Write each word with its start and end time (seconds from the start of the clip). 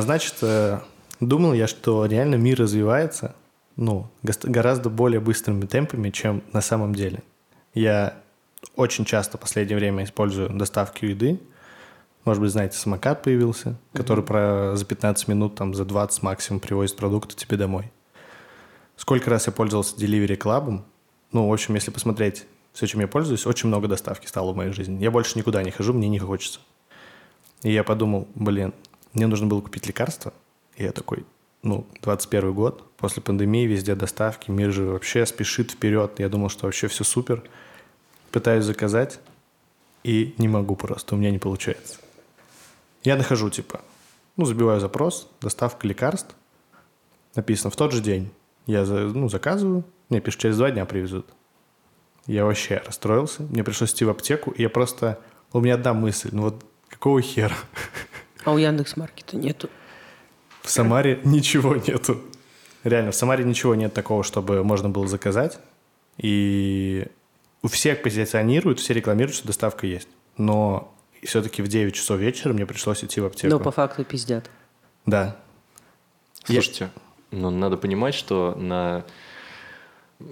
А, 0.00 0.02
значит, 0.02 0.36
э, 0.40 0.78
думал 1.20 1.52
я, 1.52 1.66
что 1.66 2.06
реально 2.06 2.36
мир 2.36 2.58
развивается, 2.58 3.34
ну, 3.76 4.08
гораздо 4.22 4.88
более 4.88 5.20
быстрыми 5.20 5.66
темпами, 5.66 6.08
чем 6.08 6.42
на 6.54 6.62
самом 6.62 6.94
деле. 6.94 7.22
Я 7.74 8.14
очень 8.76 9.04
часто 9.04 9.36
в 9.36 9.42
последнее 9.42 9.76
время 9.76 10.04
использую 10.04 10.48
доставки 10.48 11.04
еды. 11.04 11.38
Может 12.24 12.42
быть, 12.42 12.50
знаете, 12.50 12.78
самокат 12.78 13.22
появился, 13.22 13.68
mm-hmm. 13.68 13.76
который 13.92 14.24
про, 14.24 14.72
за 14.74 14.86
15 14.86 15.28
минут, 15.28 15.54
там, 15.54 15.74
за 15.74 15.84
20 15.84 16.22
максимум 16.22 16.60
привозит 16.60 16.96
продукты 16.96 17.36
тебе 17.36 17.58
домой. 17.58 17.92
Сколько 18.96 19.28
раз 19.28 19.48
я 19.48 19.52
пользовался 19.52 19.96
Delivery 19.96 20.38
Club? 20.38 20.80
Ну, 21.32 21.46
в 21.46 21.52
общем, 21.52 21.74
если 21.74 21.90
посмотреть 21.90 22.46
все, 22.72 22.86
чем 22.86 23.02
я 23.02 23.06
пользуюсь, 23.06 23.44
очень 23.44 23.68
много 23.68 23.86
доставки 23.86 24.26
стало 24.26 24.52
в 24.52 24.56
моей 24.56 24.72
жизни. 24.72 24.98
Я 25.02 25.10
больше 25.10 25.38
никуда 25.38 25.62
не 25.62 25.70
хожу, 25.70 25.92
мне 25.92 26.08
не 26.08 26.18
хочется. 26.18 26.60
И 27.62 27.70
я 27.70 27.84
подумал, 27.84 28.28
блин, 28.34 28.72
мне 29.12 29.26
нужно 29.26 29.46
было 29.46 29.60
купить 29.60 29.86
лекарства. 29.86 30.32
И 30.76 30.84
я 30.84 30.92
такой, 30.92 31.24
ну, 31.62 31.86
21 32.02 32.52
год, 32.52 32.90
после 32.96 33.22
пандемии, 33.22 33.66
везде 33.66 33.94
доставки, 33.94 34.50
мир 34.50 34.72
же 34.72 34.84
вообще 34.84 35.26
спешит 35.26 35.72
вперед. 35.72 36.18
Я 36.18 36.28
думал, 36.28 36.48
что 36.48 36.66
вообще 36.66 36.88
все 36.88 37.04
супер. 37.04 37.42
Пытаюсь 38.30 38.64
заказать, 38.64 39.20
и 40.04 40.34
не 40.38 40.48
могу 40.48 40.76
просто, 40.76 41.14
у 41.14 41.18
меня 41.18 41.30
не 41.30 41.38
получается. 41.38 41.98
Я 43.02 43.16
нахожу, 43.16 43.50
типа, 43.50 43.80
ну, 44.36 44.44
забиваю 44.44 44.80
запрос, 44.80 45.28
доставка 45.40 45.86
лекарств, 45.86 46.34
написано 47.34 47.70
в 47.70 47.76
тот 47.76 47.92
же 47.92 48.00
день. 48.00 48.30
Я, 48.66 48.84
ну, 48.84 49.28
заказываю, 49.28 49.84
мне 50.08 50.20
пишут, 50.20 50.40
через 50.40 50.56
два 50.56 50.70
дня 50.70 50.84
привезут. 50.84 51.26
Я 52.26 52.44
вообще 52.44 52.82
расстроился, 52.86 53.42
мне 53.42 53.64
пришлось 53.64 53.92
идти 53.92 54.04
в 54.04 54.10
аптеку, 54.10 54.50
и 54.52 54.62
я 54.62 54.70
просто... 54.70 55.18
У 55.52 55.60
меня 55.60 55.74
одна 55.74 55.94
мысль, 55.94 56.28
ну 56.32 56.42
вот 56.42 56.64
какого 56.88 57.20
хера? 57.20 57.56
А 58.44 58.52
у 58.52 58.58
Яндекс.Маркета 58.58 59.36
нету? 59.36 59.68
В 60.62 60.70
Самаре 60.70 61.20
ничего 61.24 61.76
нету. 61.76 62.20
Реально, 62.84 63.10
в 63.10 63.14
Самаре 63.14 63.44
ничего 63.44 63.74
нет 63.74 63.92
такого, 63.92 64.24
чтобы 64.24 64.62
можно 64.64 64.88
было 64.88 65.06
заказать. 65.06 65.58
И 66.16 67.06
у 67.62 67.68
всех 67.68 68.02
позиционируют, 68.02 68.80
все 68.80 68.94
рекламируют, 68.94 69.36
что 69.36 69.46
доставка 69.46 69.86
есть. 69.86 70.08
Но 70.36 70.94
все-таки 71.22 71.62
в 71.62 71.68
9 71.68 71.94
часов 71.94 72.18
вечера 72.18 72.52
мне 72.52 72.66
пришлось 72.66 73.04
идти 73.04 73.20
в 73.20 73.26
аптеку. 73.26 73.50
Но 73.50 73.60
по 73.60 73.70
факту 73.70 74.04
пиздят. 74.04 74.50
Да. 75.06 75.36
Слушайте, 76.44 76.90
Я... 77.30 77.38
ну 77.38 77.50
надо 77.50 77.76
понимать, 77.76 78.14
что 78.14 78.54
на 78.56 79.04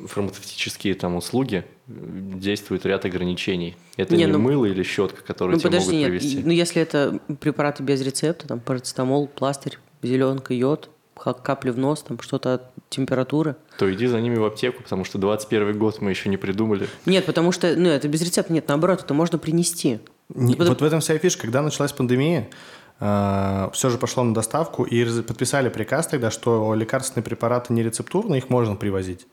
фармацевтические 0.07 0.95
там 0.95 1.17
услуги 1.17 1.65
действует 1.87 2.85
ряд 2.87 3.05
ограничений. 3.05 3.77
Это 3.97 4.15
не, 4.15 4.25
не 4.25 4.33
ну, 4.33 4.39
мыло 4.39 4.67
или 4.67 4.83
щетка, 4.83 5.23
которые 5.23 5.57
ну, 5.57 5.61
тебе 5.61 5.71
подожди, 5.71 5.93
могут 5.93 6.09
привести. 6.09 6.37
Нет, 6.37 6.47
ну, 6.47 6.53
если 6.53 6.83
это 6.83 7.19
препараты 7.41 7.83
без 7.83 8.03
рецепта, 8.03 8.47
там 8.49 8.61
парацетамол, 8.61 9.27
пластырь, 9.27 9.79
зеленка, 10.03 10.55
йод, 10.55 10.91
капли 11.15 11.71
в 11.71 11.79
нос, 11.79 12.03
там 12.03 12.21
что-то 12.21 12.55
от 12.55 12.63
температуры. 12.91 13.57
То 13.79 13.93
иди 13.93 14.07
за 14.07 14.21
ними 14.21 14.37
в 14.37 14.45
аптеку, 14.45 14.83
потому 14.83 15.05
что 15.05 15.19
21 15.19 15.79
год 15.79 16.01
мы 16.01 16.11
еще 16.11 16.29
не 16.29 16.37
придумали. 16.37 16.89
Нет, 17.07 17.25
потому 17.27 17.53
что, 17.53 17.75
ну, 17.77 17.89
это 17.89 18.09
без 18.09 18.23
рецепта, 18.23 18.53
нет, 18.53 18.69
наоборот, 18.69 19.03
это 19.03 19.15
можно 19.15 19.39
принести. 19.39 20.01
Не, 20.29 20.53
Потому... 20.53 20.71
Вот 20.71 20.81
в 20.81 20.85
этом 20.85 21.01
вся 21.01 21.17
фишка. 21.19 21.43
Когда 21.43 21.63
началась 21.63 21.93
пандемия, 21.93 22.49
э, 23.01 23.71
все 23.73 23.91
же 23.91 23.99
пошло 23.99 24.25
на 24.25 24.35
доставку, 24.35 24.85
и 24.85 25.23
подписали 25.23 25.69
приказ 25.71 26.07
тогда, 26.07 26.31
что 26.31 26.75
лекарственные 26.75 27.25
препараты 27.25 27.73
не 27.73 27.83
рецептурные, 27.83 28.39
их 28.39 28.51
можно 28.51 28.77
привозить. 28.77 29.27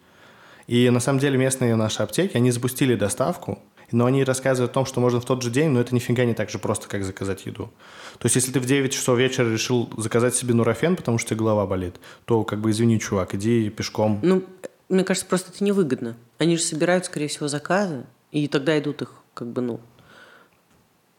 И 0.68 0.90
на 0.90 1.00
самом 1.00 1.20
деле 1.20 1.38
местные 1.38 1.76
наши 1.76 2.02
аптеки, 2.02 2.38
они 2.38 2.52
запустили 2.52 2.96
доставку, 2.96 3.60
но 3.92 4.06
они 4.06 4.24
рассказывают 4.24 4.72
о 4.72 4.74
том, 4.74 4.86
что 4.86 5.00
можно 5.00 5.22
в 5.22 5.26
тот 5.26 5.42
же 5.42 5.52
день, 5.52 5.70
но 5.70 5.80
это 5.80 5.94
нифига 5.94 6.26
не 6.26 6.34
так 6.34 6.50
же 6.50 6.58
просто, 6.58 6.88
как 6.88 7.04
заказать 7.04 7.46
еду. 7.46 7.72
То 8.18 8.26
есть, 8.26 8.36
если 8.36 8.52
ты 8.52 8.60
в 8.60 8.66
9 8.66 8.92
часов 8.92 9.18
вечера 9.18 9.50
решил 9.50 9.90
заказать 9.98 10.36
себе 10.36 10.54
нурофен, 10.54 10.96
потому 10.96 11.18
что 11.18 11.30
тебе 11.30 11.40
голова 11.40 11.68
болит, 11.68 11.96
то, 12.26 12.44
как 12.44 12.60
бы, 12.62 12.72
извини, 12.72 13.00
чувак, 13.00 13.36
иди 13.36 13.70
пешком. 13.70 14.20
Ну, 14.24 14.44
мне 14.90 15.04
кажется, 15.04 15.28
просто 15.28 15.52
это 15.54 15.64
невыгодно. 15.64 16.16
Они 16.40 16.58
же 16.58 16.64
собирают, 16.64 17.06
скорее 17.06 17.28
всего, 17.28 17.48
заказы, 17.48 18.06
и 18.32 18.48
тогда 18.48 18.78
идут 18.80 19.04
их, 19.04 19.14
как 19.34 19.48
бы, 19.50 19.62
ну, 19.62 19.80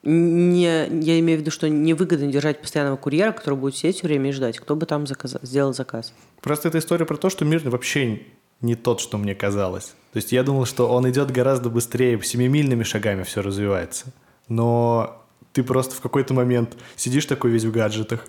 не, 0.03 0.63
я 0.65 1.19
имею 1.19 1.39
в 1.39 1.41
виду, 1.43 1.51
что 1.51 1.69
невыгодно 1.69 2.29
держать 2.29 2.61
постоянного 2.61 2.97
курьера, 2.97 3.33
который 3.33 3.59
будет 3.59 3.77
сидеть 3.77 3.97
все 3.97 4.07
время 4.07 4.31
и 4.31 4.33
ждать, 4.33 4.59
кто 4.59 4.77
бы 4.77 4.87
там 4.87 5.07
заказ, 5.07 5.37
сделал 5.43 5.75
заказ. 5.75 6.13
Просто 6.43 6.69
это 6.69 6.79
история 6.79 7.07
про 7.07 7.17
то, 7.17 7.29
что 7.29 7.45
мир 7.45 7.69
вообще 7.69 8.23
не 8.61 8.75
тот, 8.75 9.01
что 9.01 9.19
мне 9.19 9.35
казалось. 9.35 9.95
То 10.13 10.19
есть 10.19 10.33
я 10.33 10.43
думал, 10.43 10.65
что 10.65 10.89
он 10.89 11.09
идет 11.11 11.31
гораздо 11.31 11.69
быстрее, 11.69 12.21
семимильными 12.23 12.85
шагами 12.85 13.23
все 13.23 13.43
развивается. 13.43 14.07
Но 14.49 15.23
ты 15.53 15.63
просто 15.63 15.95
в 15.95 16.01
какой-то 16.01 16.35
момент 16.35 16.77
сидишь 16.97 17.27
такой 17.27 17.51
весь 17.51 17.65
в 17.65 17.73
гаджетах, 17.73 18.27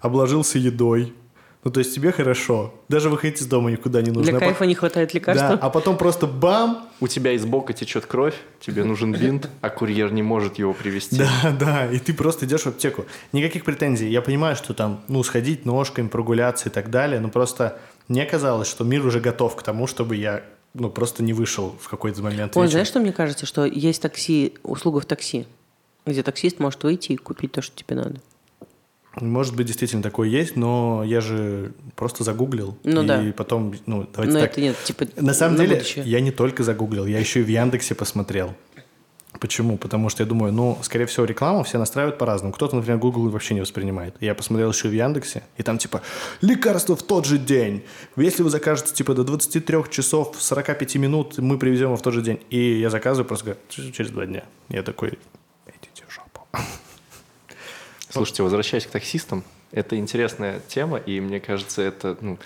обложился 0.00 0.58
едой, 0.58 1.14
ну, 1.64 1.70
то 1.70 1.78
есть 1.78 1.94
тебе 1.94 2.12
хорошо. 2.12 2.74
Даже 2.90 3.08
выходить 3.08 3.40
из 3.40 3.46
дома 3.46 3.70
никуда 3.70 4.02
не 4.02 4.10
нужно. 4.10 4.32
Для 4.32 4.36
а 4.36 4.40
кайфа 4.40 4.58
по... 4.60 4.64
не 4.64 4.74
хватает 4.74 5.14
лекарства. 5.14 5.56
Да, 5.56 5.58
а 5.62 5.70
потом 5.70 5.96
просто 5.96 6.26
бам! 6.26 6.90
У 7.00 7.08
тебя 7.08 7.32
из 7.32 7.46
бока 7.46 7.72
течет 7.72 8.04
кровь, 8.04 8.34
тебе 8.60 8.84
нужен 8.84 9.12
бинт, 9.12 9.48
а 9.62 9.70
курьер 9.70 10.12
не 10.12 10.22
может 10.22 10.58
его 10.58 10.74
привезти. 10.74 11.16
Да, 11.16 11.56
да, 11.58 11.90
и 11.90 11.98
ты 11.98 12.12
просто 12.12 12.44
идешь 12.44 12.62
в 12.62 12.66
аптеку. 12.66 13.06
Никаких 13.32 13.64
претензий. 13.64 14.10
Я 14.10 14.20
понимаю, 14.20 14.56
что 14.56 14.74
там, 14.74 15.00
ну, 15.08 15.22
сходить 15.22 15.64
ножками, 15.64 16.08
прогуляться 16.08 16.68
и 16.68 16.72
так 16.72 16.90
далее, 16.90 17.18
но 17.18 17.28
просто 17.30 17.78
мне 18.08 18.26
казалось, 18.26 18.68
что 18.68 18.84
мир 18.84 19.04
уже 19.06 19.20
готов 19.20 19.56
к 19.56 19.62
тому, 19.62 19.86
чтобы 19.86 20.16
я 20.16 20.42
ну, 20.74 20.90
просто 20.90 21.22
не 21.22 21.32
вышел 21.32 21.74
в 21.80 21.88
какой-то 21.88 22.22
момент. 22.22 22.56
Ой, 22.56 22.68
знаешь, 22.68 22.88
что 22.88 23.00
мне 23.00 23.12
кажется? 23.12 23.46
Что 23.46 23.64
есть 23.64 24.02
такси, 24.02 24.54
услуга 24.62 25.00
в 25.00 25.06
такси, 25.06 25.46
где 26.04 26.22
таксист 26.22 26.58
может 26.58 26.82
выйти 26.82 27.12
и 27.12 27.16
купить 27.16 27.52
то, 27.52 27.62
что 27.62 27.76
тебе 27.76 27.96
надо. 27.96 28.16
Может 29.20 29.54
быть, 29.54 29.68
действительно 29.68 30.02
такое 30.02 30.28
есть, 30.28 30.56
но 30.56 31.04
я 31.04 31.20
же 31.20 31.72
просто 31.94 32.24
загуглил. 32.24 32.76
Ну 32.82 33.04
и 33.04 33.06
да. 33.06 33.24
потом, 33.36 33.72
ну, 33.86 34.08
давайте 34.12 34.34
но 34.34 34.40
так. 34.40 34.50
это 34.50 34.60
нет, 34.60 34.76
типа, 34.82 35.06
на 35.16 35.32
самом 35.32 35.56
на 35.56 35.62
деле, 35.62 35.76
будущее. 35.76 36.04
я 36.04 36.20
не 36.20 36.32
только 36.32 36.64
загуглил, 36.64 37.06
я 37.06 37.20
еще 37.20 37.40
и 37.40 37.42
в 37.44 37.48
Яндексе 37.48 37.94
посмотрел. 37.94 38.54
Почему? 39.40 39.76
Потому 39.78 40.08
что 40.08 40.22
я 40.22 40.28
думаю, 40.28 40.52
ну, 40.52 40.78
скорее 40.82 41.06
всего, 41.06 41.26
рекламу 41.26 41.64
все 41.64 41.78
настраивают 41.78 42.18
по-разному. 42.18 42.52
Кто-то, 42.52 42.76
например, 42.76 42.98
Google 42.98 43.28
вообще 43.28 43.54
не 43.54 43.60
воспринимает. 43.60 44.16
Я 44.20 44.34
посмотрел 44.34 44.70
еще 44.70 44.88
в 44.88 44.92
Яндексе, 44.92 45.42
и 45.56 45.62
там 45.62 45.78
типа 45.78 46.02
лекарство 46.40 46.96
в 46.96 47.02
тот 47.02 47.26
же 47.26 47.38
день. 47.38 47.84
Если 48.16 48.42
вы 48.42 48.50
закажете 48.50 48.94
типа 48.94 49.14
до 49.14 49.24
23 49.24 49.90
часов 49.90 50.36
45 50.38 50.96
минут, 50.96 51.38
мы 51.38 51.58
привезем 51.58 51.86
его 51.86 51.96
в 51.96 52.02
тот 52.02 52.14
же 52.14 52.22
день. 52.22 52.40
И 52.50 52.78
я 52.78 52.90
заказываю 52.90 53.26
просто 53.26 53.56
через 53.68 54.10
два 54.10 54.26
дня. 54.26 54.44
Я 54.68 54.82
такой, 54.82 55.18
идите 55.66 56.04
в 56.06 56.12
жопу. 56.12 56.46
Слушайте, 58.08 58.42
возвращаясь 58.44 58.86
к 58.86 58.90
таксистам, 58.90 59.42
это 59.72 59.96
интересная 59.96 60.60
тема, 60.68 60.98
и 60.98 61.20
мне 61.20 61.40
кажется, 61.40 61.82
это, 61.82 62.16
ну, 62.20 62.38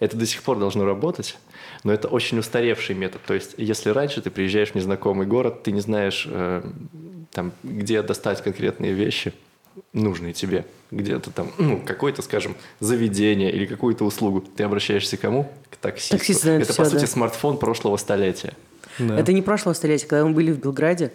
это 0.00 0.16
до 0.16 0.26
сих 0.26 0.42
пор 0.42 0.58
должно 0.58 0.86
работать 0.86 1.36
но 1.84 1.92
это 1.92 2.08
очень 2.08 2.38
устаревший 2.38 2.94
метод. 2.94 3.20
То 3.26 3.34
есть, 3.34 3.54
если 3.56 3.90
раньше 3.90 4.20
ты 4.20 4.30
приезжаешь 4.30 4.70
в 4.70 4.74
незнакомый 4.74 5.26
город, 5.26 5.62
ты 5.62 5.72
не 5.72 5.80
знаешь, 5.80 6.26
э, 6.30 6.62
там, 7.32 7.52
где 7.62 8.02
достать 8.02 8.42
конкретные 8.42 8.92
вещи, 8.92 9.32
нужные 9.92 10.32
тебе, 10.32 10.64
где-то 10.90 11.30
там, 11.30 11.50
ну, 11.58 11.80
какое-то, 11.84 12.22
скажем, 12.22 12.54
заведение 12.80 13.50
или 13.50 13.66
какую-то 13.66 14.04
услугу, 14.04 14.42
ты 14.42 14.64
обращаешься 14.64 15.16
к 15.16 15.20
кому? 15.20 15.50
К 15.70 15.76
таксисту. 15.76 16.18
Таксист 16.18 16.44
это, 16.44 16.72
все, 16.72 16.82
по 16.82 16.88
сути, 16.88 17.00
да. 17.00 17.06
смартфон 17.06 17.58
прошлого 17.58 17.96
столетия. 17.96 18.54
Да. 18.98 19.18
Это 19.18 19.32
не 19.32 19.42
прошлого 19.42 19.74
столетия. 19.74 20.06
Когда 20.06 20.26
мы 20.26 20.34
были 20.34 20.52
в 20.52 20.60
Белграде, 20.60 21.12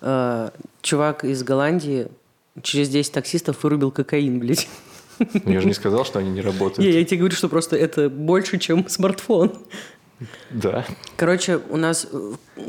э, 0.00 0.50
чувак 0.82 1.24
из 1.24 1.42
Голландии 1.42 2.08
через 2.62 2.88
10 2.88 3.12
таксистов 3.12 3.62
вырубил 3.62 3.90
кокаин, 3.90 4.38
блядь. 4.40 4.68
Я 5.44 5.60
же 5.60 5.66
не 5.66 5.74
сказал, 5.74 6.04
что 6.04 6.18
они 6.18 6.30
не 6.30 6.40
работают. 6.40 6.78
Я, 6.78 6.98
я 6.98 7.04
тебе 7.04 7.18
говорю, 7.18 7.34
что 7.34 7.48
просто 7.48 7.76
это 7.76 8.08
больше, 8.08 8.58
чем 8.58 8.88
смартфон. 8.88 9.52
Да. 10.50 10.84
Короче, 11.16 11.60
у 11.70 11.76
нас, 11.76 12.08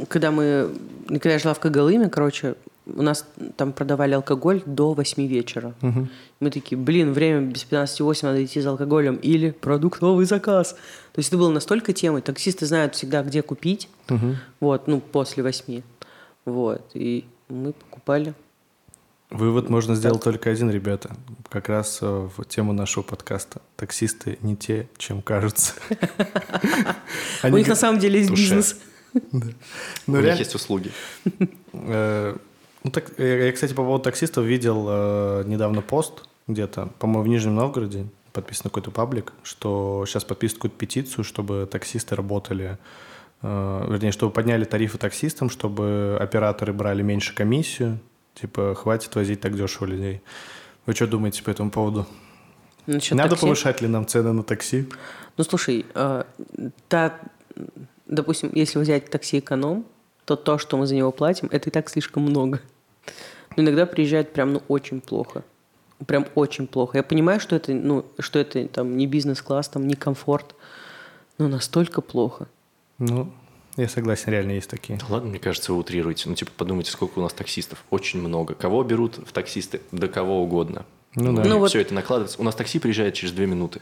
когда 0.08 0.32
мы, 0.32 0.70
когда 1.08 1.32
я 1.32 1.40
жила 1.40 1.54
в 1.54 1.60
Когалыме, 1.60 2.10
короче, 2.10 2.56
у 2.86 3.02
нас 3.02 3.26
там 3.56 3.72
продавали 3.72 4.14
алкоголь 4.14 4.62
до 4.66 4.94
8 4.94 5.28
вечера. 5.28 5.74
Угу. 5.82 6.08
Мы 6.40 6.52
такие, 6.52 6.78
блин, 6.78 7.14
время 7.14 7.42
без 7.42 7.66
15-8, 7.70 8.20
надо 8.24 8.44
идти 8.44 8.62
за 8.62 8.72
алкоголем. 8.72 9.16
Или 9.18 9.52
продуктовый 9.52 10.26
заказ. 10.26 10.72
То 11.14 11.20
есть 11.20 11.30
это 11.30 11.38
было 11.38 11.52
настолько 11.52 11.94
темой. 11.94 12.22
Таксисты 12.22 12.66
знают 12.66 12.96
всегда, 12.96 13.24
где 13.24 13.42
купить. 13.42 13.90
Угу. 14.10 14.36
Вот, 14.60 14.88
ну, 14.88 15.00
после 15.00 15.44
8. 15.44 15.82
Вот. 16.46 16.82
И 16.94 17.26
мы 17.48 17.74
покупали 17.74 18.34
Вывод 19.30 19.70
можно 19.70 19.94
сделать 19.94 20.24
только 20.24 20.50
один, 20.50 20.72
ребята. 20.72 21.16
Как 21.50 21.70
раз 21.70 22.00
э, 22.02 22.30
в 22.36 22.46
тему 22.46 22.74
нашего 22.74 23.04
подкаста. 23.04 23.62
Таксисты 23.76 24.40
не 24.42 24.56
те, 24.56 24.90
чем 24.98 25.22
кажутся. 25.22 25.74
У 27.44 27.50
них 27.50 27.68
на 27.68 27.76
самом 27.76 28.00
деле 28.00 28.20
есть 28.20 28.32
бизнес. 28.32 28.80
У 29.14 30.16
них 30.16 30.40
есть 30.40 30.56
услуги. 30.56 30.92
Э, 31.74 32.36
ну, 32.84 32.92
так, 32.92 33.12
я, 33.20 33.52
кстати, 33.52 33.74
по 33.74 33.84
поводу 33.84 34.04
таксистов 34.04 34.46
видел 34.46 34.88
э, 34.90 35.44
недавно 35.46 35.84
пост 35.84 36.28
где-то, 36.48 36.90
по-моему, 36.98 37.24
в 37.24 37.28
Нижнем 37.28 37.54
Новгороде, 37.54 38.08
подписан 38.34 38.64
какой-то 38.64 38.90
паблик, 38.90 39.34
что 39.44 40.06
сейчас 40.08 40.24
подписывают 40.24 40.64
какую-то 40.64 40.78
петицию, 40.78 41.24
чтобы 41.24 41.68
таксисты 41.72 42.16
работали, 42.16 42.80
вернее, 43.44 44.12
чтобы 44.12 44.34
подняли 44.34 44.66
тарифы 44.66 44.98
таксистам, 44.98 45.52
чтобы 45.52 46.18
операторы 46.20 46.74
брали 46.74 47.04
меньше 47.04 47.36
комиссию, 47.36 48.00
Типа, 48.36 48.76
хватит 48.76 49.16
возить 49.16 49.42
так 49.42 49.56
дешево 49.56 49.86
людей. 49.86 50.22
Вы 50.86 50.94
что 50.96 51.08
думаете 51.08 51.44
по 51.44 51.50
этому 51.50 51.72
поводу? 51.72 52.08
Насчет 52.86 53.18
Надо 53.18 53.32
такси? 53.32 53.42
повышать 53.46 53.82
ли 53.82 53.88
нам 53.88 54.08
цены 54.08 54.32
на 54.34 54.44
такси? 54.44 54.88
Ну, 55.38 55.44
слушай, 55.44 55.86
э, 55.94 56.24
та, 56.88 57.20
допустим, 58.08 58.52
если 58.54 58.80
взять 58.80 59.10
такси 59.10 59.40
эконом, 59.40 59.86
то 60.26 60.36
то, 60.36 60.58
что 60.58 60.78
мы 60.78 60.88
за 60.88 60.96
него 60.96 61.12
платим, 61.12 61.50
это 61.52 61.70
и 61.70 61.72
так 61.72 61.90
слишком 61.90 62.24
много. 62.24 62.62
Но 63.56 63.64
иногда 63.64 63.86
приезжает 63.86 64.34
прям, 64.34 64.54
ну, 64.54 64.62
очень 64.68 65.02
плохо. 65.02 65.44
Прям 66.06 66.26
очень 66.36 66.66
плохо. 66.68 66.98
Я 66.98 67.04
понимаю, 67.04 67.40
что 67.40 67.56
это, 67.56 67.74
ну, 67.74 68.06
что 68.20 68.40
это 68.40 68.68
там 68.68 68.96
не 68.96 69.06
бизнес-класс, 69.06 69.70
там 69.70 69.88
не 69.88 69.96
комфорт, 69.96 70.56
но 71.38 71.48
настолько 71.48 72.02
плохо. 72.02 72.48
Ну, 73.00 73.32
я 73.82 73.90
согласен, 73.90 74.32
реально 74.32 74.52
есть 74.54 74.70
такие. 74.70 75.00
Да 75.00 75.06
ладно, 75.10 75.30
мне 75.30 75.40
кажется, 75.40 75.74
вы 75.74 75.80
утрируете. 75.80 76.30
Ну, 76.30 76.36
типа, 76.36 76.52
подумайте, 76.56 76.92
сколько 76.92 77.20
у 77.20 77.22
нас 77.22 77.34
таксистов. 77.34 77.84
Очень 77.90 78.20
много. 78.22 78.54
Кого 78.56 78.84
берут 78.84 79.18
в 79.18 79.32
таксисты? 79.32 79.82
Да 79.92 80.08
кого 80.08 80.42
угодно. 80.44 80.86
Ну 81.16 81.34
да. 81.34 81.44
Ну 81.44 81.60
вот- 81.60 81.70
все 81.70 81.82
это 81.82 81.94
накладывается. 81.94 82.40
У 82.40 82.44
нас 82.44 82.56
такси 82.56 82.80
приезжает 82.80 83.14
через 83.16 83.34
две 83.34 83.46
минуты. 83.48 83.82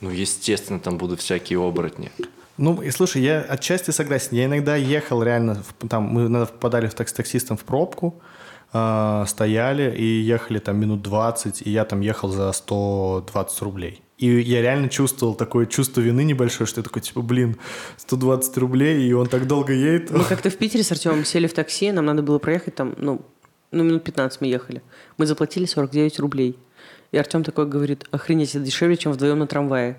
Ну, 0.00 0.10
естественно, 0.10 0.80
там 0.80 0.98
будут 0.98 1.20
всякие 1.20 1.58
оборотни. 1.60 2.10
Ну, 2.56 2.82
и 2.82 2.90
слушай, 2.90 3.22
я 3.22 3.40
отчасти 3.40 3.90
согласен. 3.90 4.28
Я 4.36 4.44
иногда 4.46 4.76
ехал 4.76 5.22
реально, 5.22 5.62
в- 5.80 5.88
там, 5.88 6.04
мы 6.04 6.26
иногда 6.26 6.46
попадали 6.46 6.86
в 6.86 6.94
такс 6.94 7.12
таксистом 7.12 7.56
в 7.56 7.64
пробку, 7.64 8.20
а, 8.72 9.24
стояли 9.26 9.94
и 9.96 10.04
ехали 10.04 10.58
там 10.58 10.78
минут 10.78 11.02
20, 11.02 11.62
и 11.62 11.70
я 11.70 11.84
там 11.84 12.00
ехал 12.00 12.28
за 12.28 12.50
120 12.52 13.62
рублей. 13.62 14.02
И 14.18 14.26
я 14.26 14.62
реально 14.62 14.88
чувствовал 14.88 15.34
такое 15.34 15.66
чувство 15.66 16.00
вины 16.00 16.22
небольшое, 16.22 16.66
что 16.66 16.80
я 16.80 16.84
такой, 16.84 17.02
типа, 17.02 17.20
блин, 17.20 17.56
120 17.96 18.56
рублей, 18.58 19.08
и 19.08 19.12
он 19.12 19.26
так 19.26 19.46
долго 19.46 19.72
едет. 19.72 20.10
Мы 20.10 20.24
как-то 20.24 20.50
в 20.50 20.56
Питере 20.56 20.84
с 20.84 20.92
Артемом 20.92 21.24
сели 21.24 21.48
в 21.48 21.52
такси, 21.52 21.90
нам 21.90 22.06
надо 22.06 22.22
было 22.22 22.38
проехать 22.38 22.76
там, 22.76 22.94
ну, 22.96 23.22
ну, 23.72 23.82
минут 23.82 24.04
15 24.04 24.40
мы 24.40 24.46
ехали. 24.46 24.82
Мы 25.18 25.26
заплатили 25.26 25.66
49 25.66 26.20
рублей. 26.20 26.56
И 27.10 27.18
Артем 27.18 27.42
такой 27.42 27.66
говорит, 27.66 28.06
охренеть, 28.12 28.50
это 28.54 28.60
дешевле, 28.60 28.96
чем 28.96 29.12
вдвоем 29.12 29.38
на 29.40 29.48
трамвае. 29.48 29.98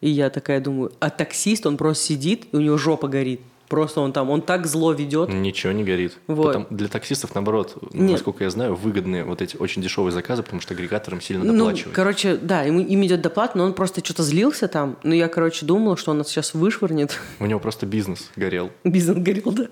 И 0.00 0.08
я 0.08 0.30
такая 0.30 0.60
думаю, 0.60 0.92
а 1.00 1.10
таксист, 1.10 1.66
он 1.66 1.76
просто 1.76 2.04
сидит, 2.04 2.46
и 2.52 2.56
у 2.56 2.60
него 2.60 2.76
жопа 2.76 3.08
горит. 3.08 3.40
Просто 3.68 4.00
он 4.00 4.12
там, 4.12 4.30
он 4.30 4.42
так 4.42 4.66
зло 4.66 4.92
ведет. 4.92 5.28
Ничего 5.32 5.72
не 5.72 5.82
горит. 5.84 6.18
Вот. 6.26 6.46
Потом 6.46 6.66
для 6.70 6.88
таксистов, 6.88 7.34
наоборот, 7.34 7.76
Нет. 7.92 8.12
насколько 8.12 8.44
я 8.44 8.50
знаю, 8.50 8.74
выгодные 8.76 9.24
вот 9.24 9.42
эти 9.42 9.56
очень 9.56 9.82
дешевые 9.82 10.12
заказы, 10.12 10.42
потому 10.42 10.60
что 10.60 10.74
агрегаторам 10.74 11.20
сильно 11.20 11.44
Ну, 11.44 11.52
доплачивают. 11.56 11.94
короче, 11.94 12.36
да, 12.36 12.62
ему, 12.62 12.80
им 12.80 13.04
идет 13.04 13.20
доплата, 13.22 13.58
но 13.58 13.64
он 13.64 13.72
просто 13.74 14.04
что-то 14.04 14.22
злился 14.22 14.68
там. 14.68 14.98
Но 15.02 15.14
я, 15.14 15.28
короче, 15.28 15.66
думала, 15.66 15.96
что 15.96 16.12
он 16.12 16.18
нас 16.18 16.28
сейчас 16.28 16.54
вышвырнет. 16.54 17.18
У 17.40 17.46
него 17.46 17.58
просто 17.60 17.86
бизнес 17.86 18.30
горел. 18.36 18.70
Бизнес 18.84 19.16
горел, 19.18 19.52
да. 19.52 19.66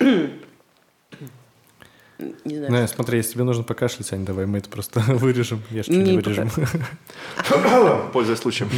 Не 2.44 2.56
знаю. 2.56 2.72
Ну, 2.72 2.86
смотри, 2.88 3.18
если 3.18 3.32
тебе 3.34 3.44
нужно 3.44 3.62
покашлять, 3.64 4.12
Ань, 4.12 4.24
давай 4.24 4.46
мы 4.46 4.58
это 4.58 4.68
просто 4.68 5.00
вырежем. 5.08 5.62
Я 5.70 5.82
что 5.82 5.92
не 5.92 6.12
Не 6.12 6.16
вырежем. 6.16 6.50
Пользуясь 8.12 8.38
случаем. 8.38 8.70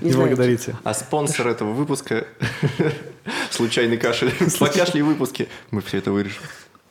Не 0.00 0.10
знаю. 0.12 0.28
благодарите. 0.28 0.76
А 0.84 0.94
спонсор 0.94 1.48
этого 1.48 1.72
выпуска– 1.72 2.26
случайный 3.50 3.96
кашель. 3.96 4.32
Покашли 4.58 5.02
выпуски. 5.02 5.48
Мы 5.70 5.80
все 5.82 5.98
это 5.98 6.10
вырежем. 6.12 6.42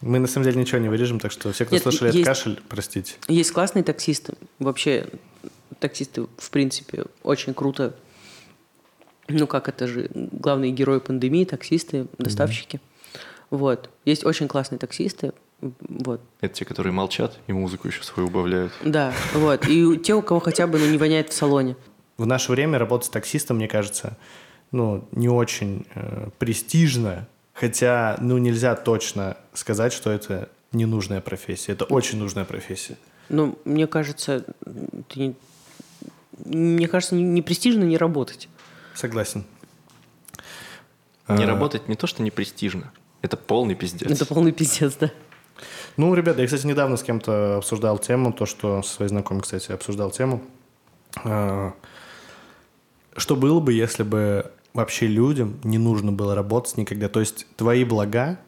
Мы 0.01 0.19
на 0.19 0.27
самом 0.27 0.45
деле 0.45 0.61
ничего 0.61 0.77
не 0.79 0.87
вырежем, 0.87 1.19
так 1.19 1.31
что 1.31 1.51
все, 1.51 1.65
кто 1.65 1.75
Нет, 1.75 1.83
слышали 1.83 2.09
этот 2.09 2.15
есть- 2.19 2.27
кашель, 2.27 2.61
простите. 2.69 3.15
Есть 3.27 3.51
классные 3.51 3.83
таксисты. 3.83 4.33
Вообще, 4.59 5.07
таксисты, 5.79 6.27
в 6.37 6.49
принципе, 6.51 7.05
очень 7.23 7.53
круто. 7.53 7.93
Ну, 9.27 9.45
как 9.45 9.67
это 9.67 9.87
же, 9.87 10.09
главные 10.13 10.71
герои 10.71 10.99
пандемии, 10.99 11.43
таксисты, 11.45 12.07
доставщики. 12.17 12.79
Вот. 13.49 13.89
Есть 14.05 14.25
очень 14.25 14.47
классные 14.47 14.79
таксисты. 14.79 15.33
Вот. 15.61 16.21
Это 16.41 16.53
те, 16.53 16.65
которые 16.65 16.93
молчат 16.93 17.37
и 17.47 17.53
музыку 17.53 17.87
еще 17.87 18.03
свою 18.03 18.29
убавляют. 18.29 18.71
Да, 18.83 19.13
вот. 19.33 19.67
И 19.67 19.97
те, 19.97 20.13
у 20.13 20.21
кого 20.21 20.39
хотя 20.39 20.67
бы 20.67 20.79
ну, 20.79 20.85
не 20.87 20.97
воняет 20.97 21.29
в 21.29 21.33
салоне. 21.33 21.75
В 22.17 22.25
наше 22.25 22.51
время 22.51 22.77
работать 22.79 23.11
таксистом, 23.11 23.57
мне 23.57 23.67
кажется, 23.67 24.17
ну, 24.71 25.07
не 25.11 25.29
очень 25.29 25.85
э, 25.95 26.29
престижно, 26.37 27.27
хотя, 27.53 28.17
ну, 28.21 28.37
нельзя 28.37 28.75
точно 28.75 29.37
сказать, 29.53 29.91
что 29.93 30.11
это 30.11 30.49
ненужная 30.71 31.21
профессия. 31.21 31.73
Это 31.73 31.85
очень 31.85 32.19
нужная 32.19 32.45
профессия. 32.45 32.97
Ну, 33.29 33.57
мне 33.65 33.87
кажется, 33.87 34.45
ты 35.09 35.19
не- 35.19 35.35
мне 36.45 36.87
кажется, 36.87 37.15
не, 37.15 37.23
не 37.23 37.41
престижно 37.41 37.83
не 37.83 37.97
работать. 37.97 38.47
Согласен. 38.93 39.43
Не 41.27 41.43
А, 41.43 41.47
работать 41.47 41.87
не 41.87 41.95
то, 41.95 42.07
что 42.07 42.23
не 42.23 42.31
престижно. 42.31 42.91
Это 43.21 43.37
полный 43.37 43.75
пиздец. 43.75 44.09
Это 44.09 44.25
полный 44.25 44.51
пиздец, 44.51 44.95
да. 44.95 45.11
Ну, 45.97 46.13
ребята, 46.13 46.41
я, 46.41 46.47
кстати, 46.47 46.65
недавно 46.65 46.95
с 46.95 47.03
кем-то 47.03 47.57
обсуждал 47.57 47.97
тему, 47.97 48.31
то, 48.31 48.45
что 48.45 48.81
со 48.81 48.93
своей 48.93 49.09
знакомой, 49.09 49.41
кстати, 49.41 49.71
обсуждал 49.71 50.11
тему. 50.11 50.41
А, 51.23 51.73
Что 53.17 53.35
было 53.35 53.59
бы, 53.59 53.73
если 53.73 54.03
бы 54.03 54.51
вообще 54.73 55.07
людям 55.07 55.59
не 55.63 55.77
нужно 55.77 56.11
было 56.11 56.35
работать 56.35 56.77
никогда? 56.77 57.09
То 57.09 57.19
есть 57.19 57.45
твои 57.57 57.83
блага 57.83 58.39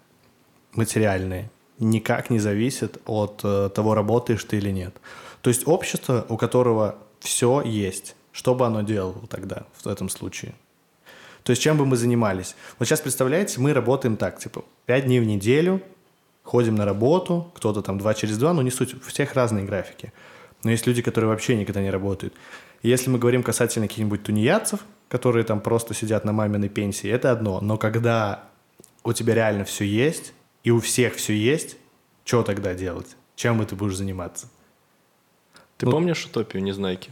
материальные 0.73 1.49
никак 1.79 2.29
не 2.29 2.39
зависят 2.39 3.01
от 3.05 3.41
э, 3.43 3.69
того, 3.73 3.95
работаешь 3.95 4.43
ты 4.43 4.57
или 4.57 4.69
нет. 4.69 4.95
То 5.41 5.49
есть 5.49 5.67
общество, 5.67 6.25
у 6.29 6.37
которого 6.37 6.95
все 7.19 7.61
есть, 7.61 8.15
что 8.31 8.55
бы 8.55 8.65
оно 8.65 8.81
делало 8.81 9.27
тогда 9.27 9.65
в 9.73 9.87
этом 9.87 10.07
случае? 10.07 10.53
То 11.43 11.51
есть 11.51 11.61
чем 11.61 11.77
бы 11.77 11.85
мы 11.85 11.95
занимались? 11.97 12.55
Вот 12.77 12.87
сейчас 12.87 13.01
представляете, 13.01 13.59
мы 13.59 13.73
работаем 13.73 14.17
так, 14.17 14.37
типа, 14.39 14.63
пять 14.85 15.05
дней 15.05 15.19
в 15.19 15.25
неделю, 15.25 15.81
ходим 16.43 16.75
на 16.75 16.85
работу, 16.85 17.51
кто-то 17.55 17.81
там 17.81 17.97
два 17.97 18.13
через 18.13 18.37
два, 18.37 18.53
но 18.53 18.61
не 18.61 18.71
суть, 18.71 18.93
у 18.93 18.99
всех 18.99 19.33
разные 19.33 19.65
графики. 19.65 20.13
Но 20.63 20.71
есть 20.71 20.85
люди, 20.85 21.01
которые 21.01 21.29
вообще 21.29 21.55
никогда 21.55 21.81
не 21.81 21.89
работают. 21.89 22.33
И 22.83 22.89
если 22.89 23.09
мы 23.09 23.17
говорим 23.19 23.41
касательно 23.43 23.87
каких-нибудь 23.87 24.23
тунеядцев, 24.23 24.81
которые 25.09 25.43
там 25.43 25.59
просто 25.61 25.93
сидят 25.93 26.25
на 26.25 26.31
маминой 26.31 26.69
пенсии, 26.69 27.09
это 27.09 27.31
одно. 27.31 27.59
Но 27.61 27.77
когда 27.77 28.43
у 29.03 29.13
тебя 29.13 29.33
реально 29.33 29.65
все 29.65 29.83
есть, 29.85 30.33
и 30.63 30.69
у 30.71 30.79
всех 30.79 31.15
все 31.15 31.33
есть, 31.35 31.77
что 32.23 32.43
тогда 32.43 32.75
делать? 32.75 33.07
Чем 33.35 33.63
ты 33.65 33.75
будешь 33.75 33.95
заниматься? 33.97 34.47
Ты 35.77 35.87
Ну- 35.87 35.91
помнишь 35.91 36.25
утопию 36.25 36.63
Незнайки? 36.63 37.09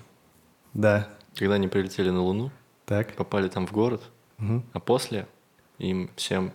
Да, 0.73 1.09
Когда 1.35 1.55
они 1.55 1.67
прилетели 1.67 2.09
на 2.11 2.21
Луну, 2.21 2.51
так. 2.85 3.13
попали 3.15 3.47
там 3.47 3.65
в 3.65 3.71
город, 3.71 4.03
Мгм. 4.39 4.63
а 4.73 4.79
после 4.79 5.27
им 5.77 6.09
всем 6.15 6.51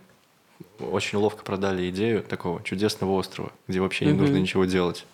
очень 0.79 1.19
ловко 1.19 1.45
продали 1.45 1.89
идею 1.91 2.23
такого 2.23 2.63
чудесного 2.63 3.13
острова, 3.13 3.53
где 3.69 3.81
вообще 3.81 4.07
не 4.07 4.13
Мгм. 4.13 4.21
нужно 4.23 4.37
ничего 4.37 4.65
делать. 4.65 5.07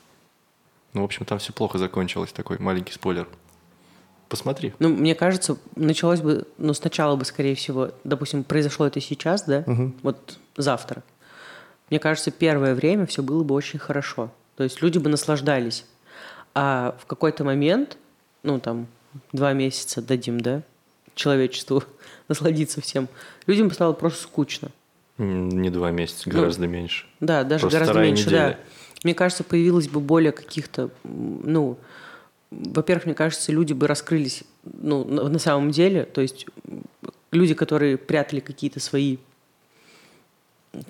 Ну, 0.93 1.03
в 1.03 1.05
общем, 1.05 1.25
там 1.25 1.39
все 1.39 1.53
плохо 1.53 1.79
закончилось. 1.79 2.33
Такой 2.33 2.59
маленький 2.59 2.93
спойлер. 2.93 3.29
Посмотри. 4.29 4.73
Ну, 4.79 4.89
мне 4.89 5.15
кажется, 5.15 5.57
началось 5.77 6.21
бы, 6.21 6.47
ну, 6.59 6.73
сначала 6.75 7.17
бы, 7.17 7.25
скорее 7.25 7.55
всего, 7.57 7.91
допустим, 8.05 8.45
произошло 8.45 8.87
это 8.87 9.01
сейчас, 9.01 9.43
да, 9.43 9.65
Мгм. 9.67 9.97
вот 10.03 10.39
завтра. 10.57 11.03
Мне 11.91 11.99
кажется, 11.99 12.31
первое 12.31 12.75
время 12.75 13.07
все 13.07 13.23
было 13.23 13.43
бы 13.43 13.55
очень 13.55 13.79
хорошо. 13.81 14.31
То 14.57 14.63
есть 14.65 14.81
люди 14.83 14.99
бы 14.99 15.09
наслаждались. 15.11 15.85
А 16.55 16.97
в 17.01 17.07
какой-то 17.07 17.43
момент, 17.45 17.97
ну, 18.45 18.61
там, 18.61 18.87
два 19.33 19.53
месяца 19.53 20.01
дадим, 20.03 20.41
да, 20.41 20.63
человечеству 21.21 21.85
насладиться 22.29 22.81
всем, 22.81 23.09
людям 23.47 23.71
стало 23.71 23.93
просто 23.93 24.23
скучно. 24.23 24.71
Не 25.19 25.69
два 25.69 25.91
месяца, 25.91 26.23
Ну, 26.27 26.33
гораздо 26.41 26.67
меньше. 26.67 27.07
Да, 27.21 27.45
даже 27.45 27.61
Просто 27.61 27.79
гораздо 27.79 28.01
меньше, 28.01 28.27
неделя. 28.27 28.59
да. 28.59 28.59
Мне 29.05 29.15
кажется, 29.15 29.45
появилось 29.45 29.89
бы 29.89 30.01
более 30.01 30.33
каких-то, 30.33 30.91
ну, 31.05 31.79
во-первых, 32.51 33.05
мне 33.07 33.15
кажется, 33.15 33.53
люди 33.53 33.75
бы 33.75 33.87
раскрылись, 33.87 34.45
ну, 34.65 35.05
на, 35.05 35.39
самом 35.39 35.71
деле, 35.71 36.05
то 36.05 36.21
есть 36.21 36.47
люди, 37.33 37.55
которые 37.55 37.97
прятали 37.99 38.41
какие-то 38.41 38.81
свои 38.81 39.19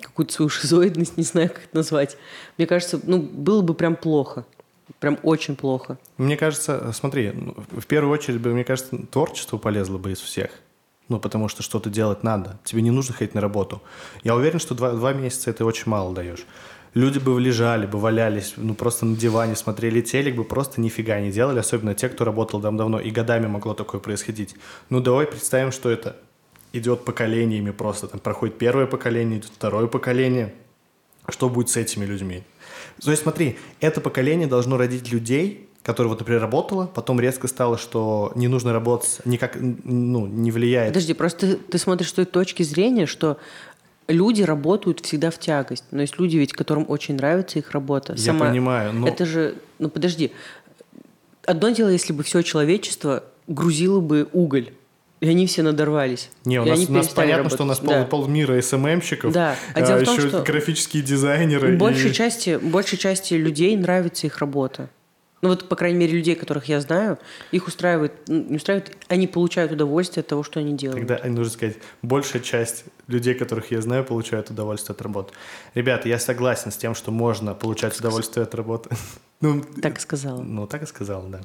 какую-то 0.01 0.33
свою 0.33 0.49
шизоидность, 0.49 1.17
не 1.17 1.23
знаю, 1.23 1.49
как 1.49 1.65
это 1.65 1.75
назвать. 1.75 2.17
Мне 2.57 2.67
кажется, 2.67 2.99
ну, 3.03 3.19
было 3.21 3.61
бы 3.61 3.73
прям 3.73 3.95
плохо. 3.95 4.45
Прям 4.99 5.19
очень 5.23 5.55
плохо. 5.55 5.97
Мне 6.17 6.37
кажется, 6.37 6.91
смотри, 6.93 7.31
ну, 7.31 7.55
в 7.69 7.85
первую 7.85 8.13
очередь, 8.13 8.43
мне 8.45 8.63
кажется, 8.63 8.97
творчество 9.11 9.57
полезло 9.57 9.97
бы 9.97 10.11
из 10.11 10.19
всех. 10.19 10.51
Ну, 11.07 11.19
потому 11.19 11.49
что 11.49 11.63
что-то 11.63 11.89
делать 11.89 12.23
надо. 12.23 12.59
Тебе 12.63 12.81
не 12.81 12.91
нужно 12.91 13.13
ходить 13.13 13.33
на 13.35 13.41
работу. 13.41 13.81
Я 14.23 14.35
уверен, 14.35 14.59
что 14.59 14.75
два, 14.75 14.91
два 14.91 15.13
месяца 15.13 15.49
это 15.49 15.65
очень 15.65 15.89
мало 15.89 16.13
даешь. 16.13 16.45
Люди 16.93 17.19
бы 17.19 17.39
лежали, 17.39 17.85
бы 17.85 17.99
валялись, 17.99 18.53
ну, 18.57 18.75
просто 18.75 19.05
на 19.05 19.15
диване 19.15 19.55
смотрели 19.55 20.01
телек, 20.01 20.35
бы 20.35 20.43
просто 20.43 20.81
нифига 20.81 21.19
не 21.21 21.31
делали, 21.31 21.59
особенно 21.59 21.95
те, 21.95 22.09
кто 22.09 22.25
работал 22.25 22.61
там 22.61 22.75
давно, 22.75 22.99
и 22.99 23.11
годами 23.11 23.47
могло 23.47 23.73
такое 23.73 24.01
происходить. 24.01 24.55
Ну, 24.89 24.99
давай 24.99 25.25
представим, 25.25 25.71
что 25.71 25.89
это 25.89 26.17
идет 26.73 27.05
поколениями 27.05 27.71
просто. 27.71 28.07
Там 28.07 28.19
проходит 28.19 28.57
первое 28.57 28.87
поколение, 28.87 29.39
идет 29.39 29.51
второе 29.53 29.87
поколение. 29.87 30.53
Что 31.29 31.49
будет 31.49 31.69
с 31.69 31.77
этими 31.77 32.03
людьми? 32.05 32.43
То 33.03 33.11
есть 33.11 33.23
смотри, 33.23 33.57
это 33.79 34.01
поколение 34.01 34.47
должно 34.47 34.77
родить 34.77 35.11
людей, 35.11 35.67
которые 35.83 36.09
вот, 36.09 36.19
например, 36.19 36.41
работало, 36.41 36.85
потом 36.85 37.19
резко 37.19 37.47
стало, 37.47 37.77
что 37.77 38.31
не 38.35 38.47
нужно 38.47 38.71
работать, 38.73 39.19
никак, 39.25 39.57
ну, 39.59 40.27
не 40.27 40.51
влияет. 40.51 40.89
Подожди, 40.89 41.13
просто 41.13 41.47
ты, 41.47 41.55
ты 41.55 41.77
смотришь 41.77 42.09
с 42.09 42.13
той 42.13 42.25
точки 42.25 42.61
зрения, 42.63 43.05
что 43.07 43.37
люди 44.07 44.43
работают 44.43 44.99
всегда 44.99 45.31
в 45.31 45.39
тягость. 45.39 45.85
Но 45.91 46.01
есть 46.01 46.19
люди, 46.19 46.37
ведь, 46.37 46.53
которым 46.53 46.85
очень 46.87 47.15
нравится 47.15 47.59
их 47.59 47.71
работа. 47.71 48.13
Я 48.17 48.33
понимаю, 48.33 48.93
но- 48.93 49.07
Это 49.07 49.25
же... 49.25 49.55
Ну, 49.79 49.89
подожди. 49.89 50.31
одно 51.45 51.69
дело, 51.69 51.89
если 51.89 52.13
бы 52.13 52.23
все 52.23 52.41
человечество 52.43 53.23
грузило 53.47 53.99
бы 54.01 54.27
уголь. 54.33 54.71
И 55.21 55.29
они 55.29 55.45
все 55.45 55.61
надорвались. 55.61 56.29
Не, 56.45 56.59
у 56.59 56.65
нас, 56.65 56.89
у 56.89 56.91
нас 56.91 57.07
понятно, 57.09 57.49
что 57.49 57.63
у 57.63 57.65
нас 57.67 57.79
работать. 57.79 58.09
пол, 58.09 58.21
Да. 58.21 58.25
полмира 58.25 58.59
СММщиков, 58.61 59.31
Да. 59.31 59.55
А 59.75 59.81
дело 59.81 59.99
в 59.99 60.03
том, 60.03 60.17
еще 60.17 60.27
что 60.29 60.41
графические 60.41 61.03
дизайнеры. 61.03 61.77
большей 61.77 62.09
и- 62.09 62.13
части, 62.13 62.57
большей 62.61 62.97
части 62.97 63.35
людей 63.35 63.77
нравится 63.77 64.25
их 64.27 64.39
работа. 64.39 64.89
Ну 65.43 65.49
вот, 65.49 65.69
по 65.69 65.75
крайней 65.75 65.97
мере, 65.97 66.13
людей, 66.17 66.35
которых 66.35 66.65
я 66.65 66.79
знаю, 66.81 67.17
их 67.51 67.67
устраивает, 67.67 68.13
ну, 68.27 68.43
не 68.49 68.57
устраивает, 68.57 68.95
они 69.07 69.25
получают 69.27 69.71
удовольствие 69.71 70.21
от 70.21 70.27
того, 70.27 70.43
что 70.43 70.59
они 70.59 70.73
делают. 70.75 71.07
Тогда 71.07 71.27
нужно 71.29 71.51
сказать, 71.51 71.77
большая 72.03 72.41
часть 72.43 72.85
людей, 73.07 73.33
которых 73.33 73.71
я 73.71 73.81
знаю, 73.81 74.03
получают 74.03 74.49
удовольствие 74.51 74.93
от 74.95 75.01
работы. 75.01 75.33
Ребята, 75.75 76.09
я 76.09 76.19
согласен 76.19 76.71
с 76.71 76.77
тем, 76.77 76.93
что 76.93 77.09
можно 77.11 77.53
получать 77.55 77.97
удовольствие 77.99 78.43
от 78.43 78.55
работы. 78.55 78.89
Ну, 79.41 79.63
Так 79.81 79.97
и 79.97 80.01
сказала. 80.01 80.39
Ну, 80.43 80.67
так 80.67 80.83
и 80.83 80.85
сказал, 80.85 81.23
да. 81.27 81.41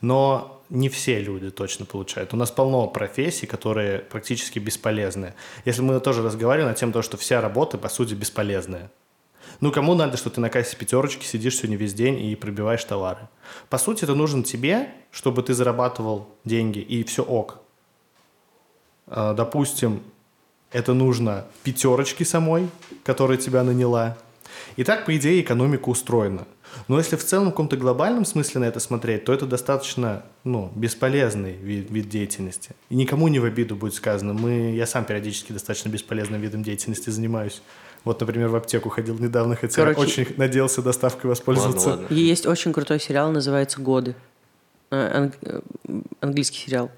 Но 0.00 0.62
не 0.70 0.88
все 0.88 1.20
люди 1.20 1.50
точно 1.50 1.86
получают. 1.86 2.34
У 2.34 2.36
нас 2.36 2.50
полно 2.50 2.86
профессий, 2.88 3.46
которые 3.46 4.00
практически 4.00 4.58
бесполезны. 4.58 5.34
Если 5.64 5.82
мы 5.82 5.98
тоже 6.00 6.22
разговаривали 6.22 6.68
на 6.68 6.74
тему 6.74 7.02
что 7.02 7.16
вся 7.16 7.40
работа, 7.40 7.78
по 7.78 7.88
сути, 7.88 8.14
бесполезная. 8.14 8.90
Ну, 9.60 9.72
кому 9.72 9.94
надо, 9.94 10.16
что 10.16 10.30
ты 10.30 10.40
на 10.40 10.50
кассе 10.50 10.76
пятерочки 10.76 11.24
сидишь 11.24 11.56
сегодня 11.56 11.76
весь 11.76 11.94
день 11.94 12.20
и 12.20 12.36
пробиваешь 12.36 12.84
товары? 12.84 13.28
По 13.70 13.78
сути, 13.78 14.04
это 14.04 14.14
нужен 14.14 14.44
тебе, 14.44 14.90
чтобы 15.10 15.42
ты 15.42 15.54
зарабатывал 15.54 16.28
деньги, 16.44 16.78
и 16.78 17.02
все 17.02 17.24
ок. 17.24 17.60
А, 19.06 19.34
Допустим, 19.34 20.02
это 20.70 20.92
нужно 20.92 21.46
пятерочке 21.64 22.24
самой, 22.24 22.68
которая 23.04 23.38
тебя 23.38 23.64
наняла. 23.64 24.16
И 24.76 24.84
так, 24.84 25.06
по 25.06 25.16
идее, 25.16 25.40
экономика 25.40 25.88
устроена. 25.88 26.46
Но 26.88 26.98
если 26.98 27.16
в 27.16 27.24
целом 27.24 27.48
в 27.48 27.50
каком-то 27.50 27.76
глобальном 27.76 28.24
смысле 28.24 28.60
на 28.60 28.64
это 28.64 28.80
смотреть, 28.80 29.24
то 29.24 29.32
это 29.32 29.46
достаточно 29.46 30.22
ну, 30.44 30.70
бесполезный 30.74 31.52
вид, 31.52 31.90
вид 31.90 32.08
деятельности. 32.08 32.70
И 32.88 32.96
никому 32.96 33.28
не 33.28 33.38
в 33.38 33.44
обиду 33.44 33.76
будет 33.76 33.94
сказано. 33.94 34.32
Мы, 34.32 34.72
я 34.74 34.86
сам 34.86 35.04
периодически 35.04 35.52
достаточно 35.52 35.88
бесполезным 35.88 36.40
видом 36.40 36.62
деятельности 36.62 37.10
занимаюсь. 37.10 37.62
Вот, 38.04 38.20
например, 38.20 38.48
в 38.48 38.56
аптеку 38.56 38.88
ходил 38.88 39.18
недавно, 39.18 39.56
хотя 39.56 39.74
Короче- 39.82 40.00
очень 40.00 40.26
надеялся 40.36 40.82
доставкой 40.82 41.28
воспользоваться. 41.30 41.88
Ладно, 41.88 42.02
ладно. 42.04 42.14
И 42.14 42.20
Есть 42.20 42.46
очень 42.46 42.72
крутой 42.72 43.00
сериал, 43.00 43.30
называется 43.32 43.80
«Годы». 43.80 44.14
Э, 44.90 45.26
анг- 45.26 45.36
э, 45.42 45.60
Английский 46.20 46.58
сериал. 46.58 46.90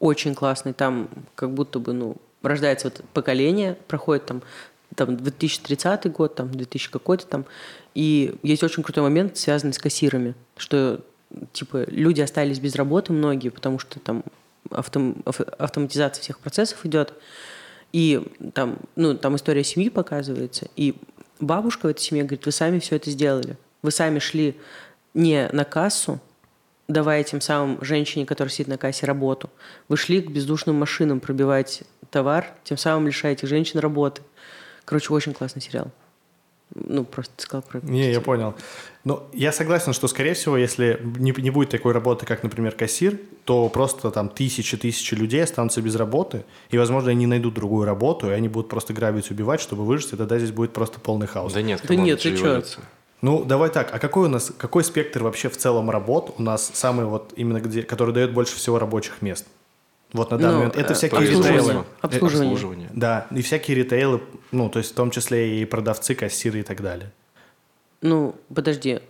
Очень 0.00 0.34
классный. 0.34 0.72
Там 0.72 1.08
как 1.34 1.54
будто 1.54 1.78
бы, 1.78 1.92
ну, 1.92 2.16
рождается 2.42 2.88
вот 2.88 3.02
поколение, 3.14 3.78
проходит 3.88 4.26
там, 4.26 4.42
там 4.96 5.16
2030 5.16 6.08
год, 6.12 6.34
там 6.34 6.50
2000 6.50 6.90
какой-то 6.90 7.26
там. 7.26 7.46
И 7.94 8.34
есть 8.42 8.62
очень 8.62 8.82
крутой 8.82 9.04
момент, 9.04 9.36
связанный 9.36 9.72
с 9.72 9.78
кассирами, 9.78 10.34
что 10.56 11.04
типа 11.52 11.84
люди 11.88 12.20
остались 12.20 12.58
без 12.58 12.74
работы 12.74 13.12
многие, 13.12 13.50
потому 13.50 13.78
что 13.78 14.00
там 14.00 14.24
автом- 14.70 15.22
ав- 15.24 15.40
автоматизация 15.58 16.22
всех 16.22 16.38
процессов 16.38 16.84
идет. 16.84 17.14
И 17.92 18.26
там, 18.54 18.78
ну, 18.96 19.14
там 19.14 19.36
история 19.36 19.64
семьи 19.64 19.90
показывается. 19.90 20.68
И 20.76 20.94
бабушка 21.40 21.86
в 21.86 21.90
этой 21.90 22.00
семье 22.00 22.24
говорит, 22.24 22.46
вы 22.46 22.52
сами 22.52 22.78
все 22.78 22.96
это 22.96 23.10
сделали. 23.10 23.56
Вы 23.82 23.90
сами 23.90 24.18
шли 24.18 24.56
не 25.12 25.48
на 25.52 25.64
кассу, 25.64 26.20
давая 26.88 27.22
тем 27.24 27.40
самым 27.40 27.82
женщине, 27.84 28.24
которая 28.24 28.50
сидит 28.50 28.68
на 28.68 28.78
кассе, 28.78 29.06
работу. 29.06 29.50
Вы 29.88 29.96
шли 29.96 30.22
к 30.22 30.30
бездушным 30.30 30.76
машинам 30.76 31.20
пробивать 31.20 31.82
товар, 32.10 32.46
тем 32.64 32.78
самым 32.78 33.06
лишаете 33.06 33.46
женщин 33.46 33.80
работы. 33.80 34.22
Короче, 34.84 35.12
очень 35.12 35.32
классный 35.32 35.62
сериал. 35.62 35.90
Ну, 36.74 37.04
просто 37.04 37.32
ты 37.36 37.42
сказал 37.42 37.62
про... 37.62 37.80
Не, 37.82 38.10
я 38.10 38.20
понял. 38.20 38.54
Но 39.04 39.26
я 39.32 39.52
согласен, 39.52 39.92
что, 39.92 40.08
скорее 40.08 40.34
всего, 40.34 40.56
если 40.56 41.00
не, 41.18 41.34
не 41.36 41.50
будет 41.50 41.70
такой 41.70 41.92
работы, 41.92 42.24
как, 42.24 42.42
например, 42.42 42.72
кассир, 42.72 43.18
то 43.44 43.68
просто 43.68 44.10
там 44.10 44.28
тысячи-тысячи 44.28 45.14
людей 45.14 45.42
останутся 45.42 45.82
без 45.82 45.96
работы, 45.96 46.44
и, 46.70 46.78
возможно, 46.78 47.10
они 47.10 47.26
найдут 47.26 47.54
другую 47.54 47.84
работу, 47.84 48.30
и 48.30 48.32
они 48.32 48.48
будут 48.48 48.68
просто 48.68 48.94
грабить, 48.94 49.30
убивать, 49.30 49.60
чтобы 49.60 49.84
выжить, 49.84 50.12
и 50.12 50.16
тогда 50.16 50.38
здесь 50.38 50.52
будет 50.52 50.72
просто 50.72 51.00
полный 51.00 51.26
хаос. 51.26 51.52
Да 51.52 51.62
нет, 51.62 51.82
Да 51.86 51.94
нет, 51.94 52.20
это 52.24 52.36
ты 52.36 52.42
эволюция. 52.42 52.84
Ну, 53.22 53.44
давай 53.44 53.70
так, 53.70 53.94
а 53.94 53.98
какой 53.98 54.26
у 54.26 54.30
нас, 54.30 54.52
какой 54.56 54.82
спектр 54.82 55.22
вообще 55.22 55.48
в 55.48 55.56
целом 55.56 55.90
работ 55.90 56.34
у 56.38 56.42
нас 56.42 56.70
самый 56.74 57.06
вот 57.06 57.32
именно 57.36 57.60
где, 57.60 57.82
который 57.82 58.12
дает 58.12 58.32
больше 58.32 58.56
всего 58.56 58.78
рабочих 58.78 59.22
мест? 59.22 59.46
Вот 60.12 60.30
на 60.30 60.38
данный 60.38 60.52
Ну, 60.52 60.58
момент. 60.58 60.76
Это 60.76 60.92
э, 60.92 60.96
всякие 60.96 61.20
ритейлы. 61.20 61.84
Обслуживание. 62.00 62.52
обслуживание. 62.52 62.90
Да, 62.92 63.26
и 63.30 63.40
всякие 63.42 63.76
ритейлы, 63.76 64.20
ну, 64.52 64.68
то 64.68 64.78
есть 64.78 64.92
в 64.92 64.94
том 64.94 65.10
числе 65.10 65.60
и 65.60 65.64
продавцы, 65.64 66.14
кассиры 66.14 66.60
и 66.60 66.62
так 66.62 66.80
далее. 66.82 67.10
Ну, 68.00 68.34
подожди. 68.54 69.00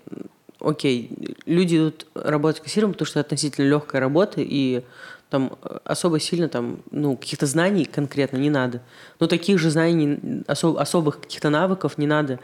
Окей, 0.61 1.11
люди 1.47 1.77
идут 1.77 2.07
работать 2.15 2.63
кассиром, 2.63 2.93
потому 2.93 3.07
что 3.07 3.19
это 3.21 3.27
относительно 3.27 3.67
легкая 3.69 4.01
работа, 4.01 4.41
и 4.41 4.83
там 5.29 5.57
особо 5.85 6.21
сильно 6.21 6.49
там, 6.49 6.79
ну, 6.91 7.17
каких-то 7.17 7.47
знаний 7.47 7.85
конкретно 7.85 8.37
не 8.37 8.51
надо. 8.51 8.81
Но 9.19 9.27
таких 9.27 9.59
же 9.59 9.71
знаний, 9.71 10.19
осо- 10.47 10.77
особых 10.79 11.21
каких-то 11.21 11.51
навыков 11.51 11.99
не 11.99 12.07
надо, 12.07 12.39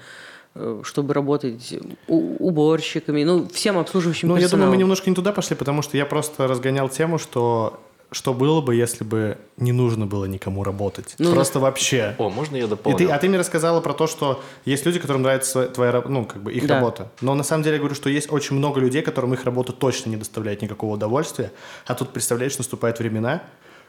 э, 0.55 0.81
чтобы 0.85 1.15
работать 1.15 1.75
уборщиками, 2.09 3.25
ну, 3.25 3.47
всем 3.49 3.79
обслуживающим 3.79 4.29
Ну, 4.29 4.35
я 4.35 4.41
думаю, 4.41 4.49
персоналом. 4.49 4.71
мы 4.75 4.77
немножко 4.79 5.11
не 5.11 5.15
туда 5.17 5.33
пошли, 5.33 5.55
потому 5.55 5.83
что 5.83 5.97
я 5.97 6.07
просто 6.07 6.49
разгонял 6.49 6.89
тему, 6.89 7.19
что 7.19 7.79
что 8.11 8.33
было 8.33 8.61
бы, 8.63 8.75
если 8.75 9.05
бы 9.05 9.37
не 9.59 9.73
нужно 9.73 10.07
было 10.07 10.25
никому 10.25 10.65
работать. 10.65 11.15
Ну, 11.19 11.33
просто 11.35 11.61
вообще. 11.61 12.15
О, 12.19 12.31
можно 12.31 12.57
я 12.57 12.65
И 12.65 12.67
дополню? 12.67 12.97
ты, 12.99 13.05
а 13.07 13.19
ты 13.19 13.29
мне 13.29 13.39
рассказала 13.39 13.81
про 13.81 13.93
то, 13.93 14.07
что 14.07 14.43
есть 14.65 14.87
люди, 14.87 14.99
которым 14.99 15.23
нравится 15.23 15.67
твоя, 15.69 16.03
ну, 16.09 16.25
как 16.25 16.43
бы 16.43 16.53
их 16.53 16.67
Да. 16.67 16.77
работа. 16.77 17.13
Но 17.21 17.35
на 17.35 17.43
самом 17.45 17.65
деле 17.65 17.75
я 17.77 17.81
говорю, 17.81 17.95
что 17.95 18.09
есть 18.09 18.33
очень 18.33 18.57
много 18.57 18.81
людей, 18.81 19.03
которым 19.03 19.35
их 19.35 19.45
работа 19.45 19.73
точно 19.73 20.11
не 20.11 20.17
доставляет 20.17 20.63
никакого 20.63 20.95
удовольствия. 20.95 21.53
А 21.87 21.95
тут, 21.95 22.11
представляешь, 22.11 22.57
наступают 22.57 22.99
времена, 22.99 23.43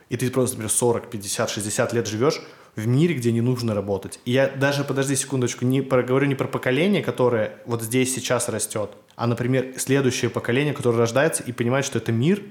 и 0.10 0.18
ты 0.18 0.30
просто, 0.32 0.56
например, 0.56 0.72
40, 0.72 1.10
50, 1.10 1.50
60 1.50 1.94
лет 1.94 2.08
живешь 2.08 2.42
в 2.76 2.88
мире, 2.88 3.14
где 3.16 3.32
не 3.32 3.42
нужно 3.42 3.74
работать. 3.74 4.20
И 4.26 4.32
я 4.32 4.48
даже, 4.50 4.84
подожди 4.84 5.16
секундочку, 5.16 5.64
не 5.66 5.82
про, 5.82 6.04
говорю 6.04 6.28
не 6.28 6.36
про 6.36 6.48
поколение, 6.48 7.02
которое 7.02 7.54
вот 7.66 7.82
здесь 7.84 8.14
сейчас 8.14 8.50
растет, 8.50 8.90
а, 9.16 9.28
например, 9.28 9.74
следующее 9.78 10.30
поколение, 10.30 10.74
которое 10.74 10.98
рождается 10.98 11.42
и 11.44 11.52
понимает, 11.54 11.86
что 11.86 12.00
это 12.00 12.12
мир, 12.12 12.42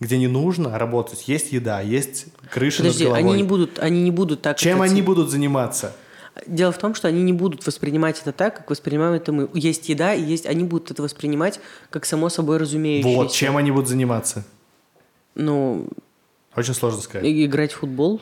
где 0.00 0.18
не 0.18 0.28
нужно 0.28 0.78
работать. 0.78 1.28
Есть 1.28 1.52
еда, 1.52 1.80
есть 1.80 2.26
крыша 2.50 2.78
Подожди, 2.78 3.04
над 3.04 3.12
головой. 3.14 3.30
они 3.30 3.42
не 3.42 3.48
будут, 3.48 3.78
они 3.78 4.02
не 4.02 4.10
будут 4.10 4.42
так... 4.42 4.58
Чем 4.58 4.82
это 4.82 4.90
они 4.90 5.02
будут 5.02 5.30
заниматься? 5.30 5.94
Дело 6.46 6.70
в 6.70 6.78
том, 6.78 6.94
что 6.94 7.08
они 7.08 7.22
не 7.22 7.32
будут 7.32 7.66
воспринимать 7.66 8.20
это 8.20 8.32
так, 8.32 8.56
как 8.56 8.70
воспринимаем 8.70 9.14
это 9.14 9.32
мы. 9.32 9.48
Есть 9.54 9.88
еда, 9.88 10.12
и 10.12 10.22
есть, 10.22 10.44
они 10.44 10.64
будут 10.64 10.90
это 10.90 11.02
воспринимать 11.02 11.60
как 11.88 12.04
само 12.04 12.28
собой 12.28 12.58
разумеющееся. 12.58 13.16
Вот, 13.16 13.32
чем 13.32 13.56
они 13.56 13.70
будут 13.70 13.88
заниматься? 13.88 14.44
Ну, 15.34 15.88
Очень 16.54 16.74
сложно 16.74 17.00
сказать. 17.00 17.26
играть 17.26 17.72
в 17.72 17.78
футбол. 17.78 18.20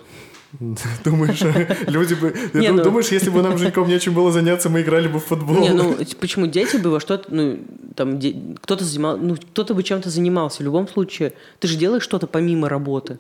Думаешь, 1.04 1.40
люди 1.87 2.14
бы... 2.14 2.34
Не, 2.54 2.70
ну- 2.70 2.82
Думаешь, 2.82 3.08
если 3.08 3.30
бы 3.30 3.42
нам 3.42 3.58
Женьком 3.58 3.88
нечем 3.88 4.14
было 4.14 4.30
заняться, 4.30 4.68
мы 4.68 4.82
играли 4.82 5.08
бы 5.08 5.18
в 5.18 5.25
футбол? 5.25 5.58
Не, 5.61 5.70
ну 5.70 5.96
почему 6.20 6.46
дети 6.46 6.76
бы 6.76 6.90
во 6.90 7.00
что-то, 7.00 7.34
ну 7.34 7.58
там 7.96 8.18
де- 8.18 8.37
кто-то 8.62 8.84
занимал, 8.84 9.16
ну 9.16 9.37
кто-то 9.37 9.75
бы 9.75 9.82
чем-то 9.82 10.11
занимался. 10.11 10.62
В 10.62 10.64
любом 10.64 10.88
случае, 10.88 11.32
ты 11.58 11.68
же 11.68 11.76
делаешь 11.76 12.02
что-то 12.02 12.26
помимо 12.26 12.68
работы. 12.68 13.18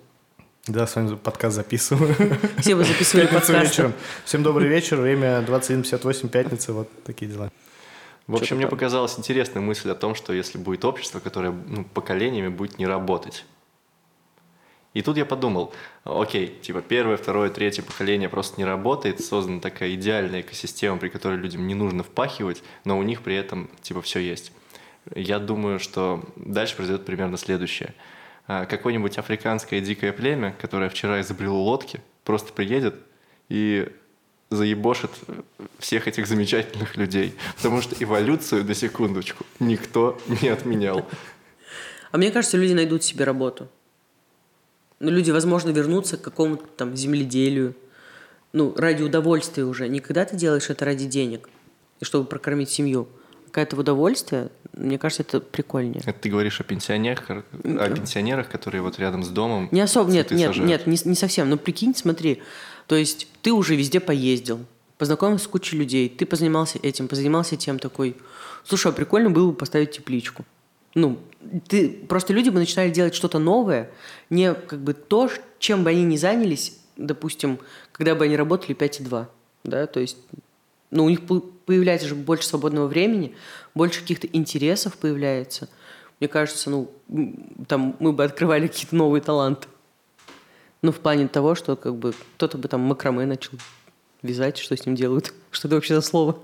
Да, 0.66 0.86
с 0.86 0.96
вами 0.96 1.16
подкаст 1.16 1.56
записываю. 1.56 2.14
Все 2.58 2.74
бы 2.74 2.84
записывали 2.84 3.28
вечером. 3.62 3.92
Всем 4.24 4.42
добрый 4.42 4.68
вечер, 4.68 4.96
время 4.96 5.44
21.58, 5.46 6.28
пятница, 6.28 6.72
вот 6.72 6.88
такие 7.04 7.30
дела. 7.30 7.50
В 8.26 8.36
общем, 8.36 8.56
мне 8.56 8.66
показалась 8.66 9.18
интересная 9.18 9.60
мысль 9.62 9.90
о 9.90 9.94
том, 9.94 10.14
что 10.14 10.32
если 10.32 10.56
будет 10.56 10.84
общество, 10.86 11.20
которое 11.20 11.52
ну, 11.52 11.84
поколениями 11.84 12.48
будет 12.48 12.78
не 12.78 12.86
работать. 12.86 13.44
И 14.94 15.02
тут 15.02 15.16
я 15.16 15.26
подумал, 15.26 15.74
окей, 16.04 16.56
типа 16.62 16.80
первое, 16.80 17.16
второе, 17.16 17.50
третье 17.50 17.82
поколение 17.82 18.28
просто 18.28 18.58
не 18.58 18.64
работает, 18.64 19.20
создана 19.20 19.60
такая 19.60 19.94
идеальная 19.94 20.40
экосистема, 20.40 20.98
при 20.98 21.08
которой 21.08 21.36
людям 21.36 21.66
не 21.66 21.74
нужно 21.74 22.04
впахивать, 22.04 22.62
но 22.84 22.96
у 22.96 23.02
них 23.02 23.22
при 23.22 23.34
этом 23.34 23.68
типа 23.82 24.00
все 24.02 24.20
есть. 24.20 24.52
Я 25.14 25.40
думаю, 25.40 25.80
что 25.80 26.24
дальше 26.36 26.76
произойдет 26.76 27.04
примерно 27.04 27.36
следующее. 27.36 27.92
А, 28.46 28.66
Какое-нибудь 28.66 29.18
африканское 29.18 29.80
дикое 29.80 30.12
племя, 30.12 30.54
которое 30.60 30.88
вчера 30.88 31.20
изобрело 31.20 31.60
лодки, 31.60 32.00
просто 32.22 32.52
приедет 32.52 32.94
и 33.48 33.88
заебошит 34.50 35.10
всех 35.80 36.06
этих 36.06 36.28
замечательных 36.28 36.96
людей. 36.96 37.34
Потому 37.56 37.82
что 37.82 37.96
эволюцию, 38.02 38.64
на 38.64 38.74
секундочку, 38.74 39.44
никто 39.58 40.20
не 40.40 40.48
отменял. 40.48 41.06
А 42.12 42.16
мне 42.16 42.30
кажется, 42.30 42.56
люди 42.56 42.72
найдут 42.72 43.02
себе 43.02 43.24
работу. 43.24 43.68
Ну, 45.00 45.10
люди, 45.10 45.30
возможно, 45.30 45.70
вернутся 45.70 46.16
к 46.16 46.22
какому-то 46.22 46.64
там 46.76 46.96
земледелию. 46.96 47.74
Ну, 48.52 48.74
ради 48.76 49.02
удовольствия 49.02 49.64
уже. 49.64 49.88
Не 49.88 50.00
когда 50.00 50.24
ты 50.24 50.36
делаешь 50.36 50.70
это 50.70 50.84
ради 50.84 51.06
денег, 51.06 51.48
и 52.00 52.04
чтобы 52.04 52.26
прокормить 52.26 52.70
семью. 52.70 53.08
Какое-то 53.46 53.76
удовольствие, 53.76 54.50
мне 54.72 54.98
кажется, 54.98 55.22
это 55.22 55.40
прикольнее. 55.40 56.02
Это 56.04 56.18
ты 56.18 56.28
говоришь 56.28 56.60
о 56.60 56.64
пенсионерах, 56.64 57.30
о 57.30 57.42
пенсионерах, 57.62 58.48
которые 58.48 58.82
вот 58.82 58.98
рядом 58.98 59.22
с 59.22 59.28
домом 59.28 59.68
Не 59.70 59.80
особо, 59.80 60.10
нет, 60.10 60.32
нет, 60.32 60.48
сажают. 60.48 60.68
нет, 60.68 60.86
не, 60.86 60.98
не 61.04 61.14
совсем. 61.14 61.48
Но 61.48 61.56
прикинь, 61.56 61.94
смотри, 61.94 62.42
то 62.88 62.96
есть 62.96 63.28
ты 63.42 63.52
уже 63.52 63.76
везде 63.76 64.00
поездил, 64.00 64.64
познакомился 64.98 65.44
с 65.44 65.48
кучей 65.48 65.76
людей, 65.76 66.08
ты 66.08 66.26
позанимался 66.26 66.78
этим, 66.82 67.06
позанимался 67.06 67.56
тем, 67.56 67.78
такой, 67.78 68.16
слушай, 68.64 68.90
а 68.90 68.92
прикольно 68.92 69.30
было 69.30 69.50
бы 69.50 69.56
поставить 69.56 69.92
тепличку. 69.92 70.44
Ну, 70.94 71.18
ты, 71.68 71.90
просто 71.90 72.32
люди 72.32 72.50
бы 72.50 72.58
начинали 72.58 72.90
делать 72.90 73.14
что-то 73.14 73.38
новое, 73.38 73.90
не 74.30 74.54
как 74.54 74.80
бы 74.80 74.94
то, 74.94 75.30
чем 75.58 75.84
бы 75.84 75.90
они 75.90 76.04
ни 76.04 76.16
занялись, 76.16 76.78
допустим, 76.96 77.58
когда 77.92 78.14
бы 78.14 78.24
они 78.24 78.36
работали 78.36 78.76
5,2, 78.76 79.26
да, 79.64 79.86
то 79.86 80.00
есть, 80.00 80.16
ну, 80.90 81.04
у 81.04 81.08
них 81.08 81.20
появляется 81.66 82.08
же 82.08 82.14
больше 82.14 82.46
свободного 82.46 82.86
времени, 82.86 83.34
больше 83.74 84.00
каких-то 84.00 84.26
интересов 84.28 84.96
появляется. 84.96 85.68
Мне 86.20 86.28
кажется, 86.28 86.70
ну, 86.70 86.90
там 87.66 87.96
мы 87.98 88.12
бы 88.12 88.24
открывали 88.24 88.68
какие-то 88.68 88.94
новые 88.94 89.20
таланты. 89.20 89.66
Ну, 90.82 90.92
в 90.92 91.00
плане 91.00 91.28
того, 91.28 91.54
что 91.54 91.76
как 91.76 91.96
бы 91.96 92.14
кто-то 92.36 92.58
бы 92.58 92.68
там 92.68 92.82
макраме 92.82 93.26
начал 93.26 93.58
вязать, 94.22 94.58
что 94.58 94.76
с 94.76 94.86
ним 94.86 94.94
делают. 94.94 95.32
Что 95.50 95.68
это 95.68 95.76
вообще 95.76 95.94
за 95.94 96.00
слово? 96.00 96.38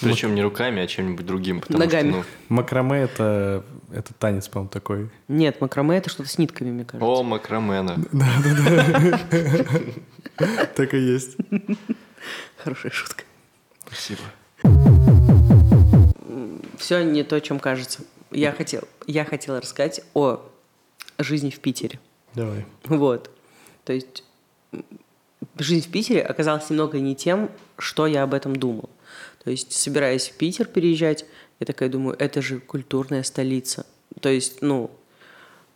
Причем 0.00 0.34
не 0.34 0.42
руками, 0.42 0.82
а 0.82 0.86
чем-нибудь 0.86 1.26
другим. 1.26 1.62
Ногами. 1.68 2.10
Что, 2.10 2.18
ну... 2.18 2.24
Макраме 2.48 3.02
это, 3.02 3.64
это 3.92 4.12
танец, 4.14 4.48
по-моему, 4.48 4.70
такой. 4.70 5.10
Нет, 5.28 5.60
макраме 5.60 5.98
это 5.98 6.10
что-то 6.10 6.28
с 6.28 6.38
нитками, 6.38 6.70
мне 6.70 6.84
кажется. 6.84 7.06
О, 7.06 7.22
макрамена. 7.22 7.96
Да, 8.12 8.28
да, 8.42 9.78
да. 10.36 10.66
Так 10.74 10.94
и 10.94 10.98
есть. 10.98 11.36
Хорошая 12.56 12.92
шутка. 12.92 13.24
Спасибо. 13.86 14.22
Все 16.78 17.02
не 17.02 17.22
то, 17.22 17.40
чем 17.40 17.60
кажется. 17.60 18.02
Я 18.30 18.52
хотел, 18.52 18.82
я 19.06 19.24
хотела 19.24 19.60
рассказать 19.60 20.00
о 20.14 20.40
жизни 21.18 21.50
в 21.50 21.60
Питере. 21.60 22.00
Давай. 22.34 22.66
Вот. 22.84 23.30
То 23.84 23.92
есть 23.92 24.24
жизнь 25.58 25.86
в 25.88 25.90
Питере 25.90 26.22
оказалась 26.22 26.68
немного 26.70 26.98
не 26.98 27.14
тем, 27.14 27.50
что 27.78 28.06
я 28.06 28.22
об 28.22 28.34
этом 28.34 28.56
думал. 28.56 28.90
То 29.44 29.50
есть, 29.50 29.72
собираясь 29.72 30.28
в 30.28 30.32
Питер 30.36 30.66
переезжать, 30.66 31.26
я 31.60 31.66
такая 31.66 31.88
думаю, 31.88 32.16
это 32.18 32.40
же 32.40 32.60
культурная 32.60 33.22
столица. 33.22 33.86
То 34.20 34.30
есть, 34.30 34.62
ну, 34.62 34.90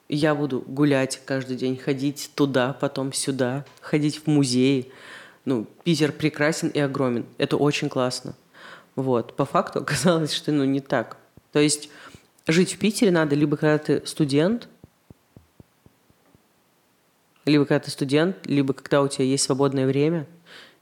я 0.09 0.35
буду 0.35 0.61
гулять 0.67 1.21
каждый 1.27 1.57
день, 1.57 1.77
ходить 1.77 2.31
туда, 2.35 2.73
потом 2.73 3.13
сюда, 3.13 3.67
ходить 3.81 4.23
в 4.25 4.27
музеи. 4.27 4.91
Ну, 5.45 5.67
Питер 5.85 6.13
прекрасен 6.13 6.69
и 6.69 6.81
огромен. 6.81 7.27
Это 7.37 7.57
очень 7.57 7.91
классно. 7.91 8.35
Вот. 8.97 9.37
По 9.37 9.45
факту 9.45 9.79
оказалось, 9.81 10.33
что 10.33 10.51
ну, 10.51 10.65
не 10.65 10.81
так. 10.81 11.19
То 11.53 11.59
есть 11.59 11.91
жить 12.47 12.75
в 12.75 12.79
Питере 12.79 13.11
надо 13.11 13.35
либо 13.37 13.57
когда 13.57 13.79
ты 13.79 14.07
студент, 14.07 14.69
либо 17.45 17.65
когда 17.67 17.81
ты 17.81 17.91
студент, 17.91 18.47
либо 18.47 18.73
когда 18.73 19.03
у 19.03 19.09
тебя 19.09 19.25
есть 19.25 19.45
свободное 19.45 19.87
время, 19.87 20.27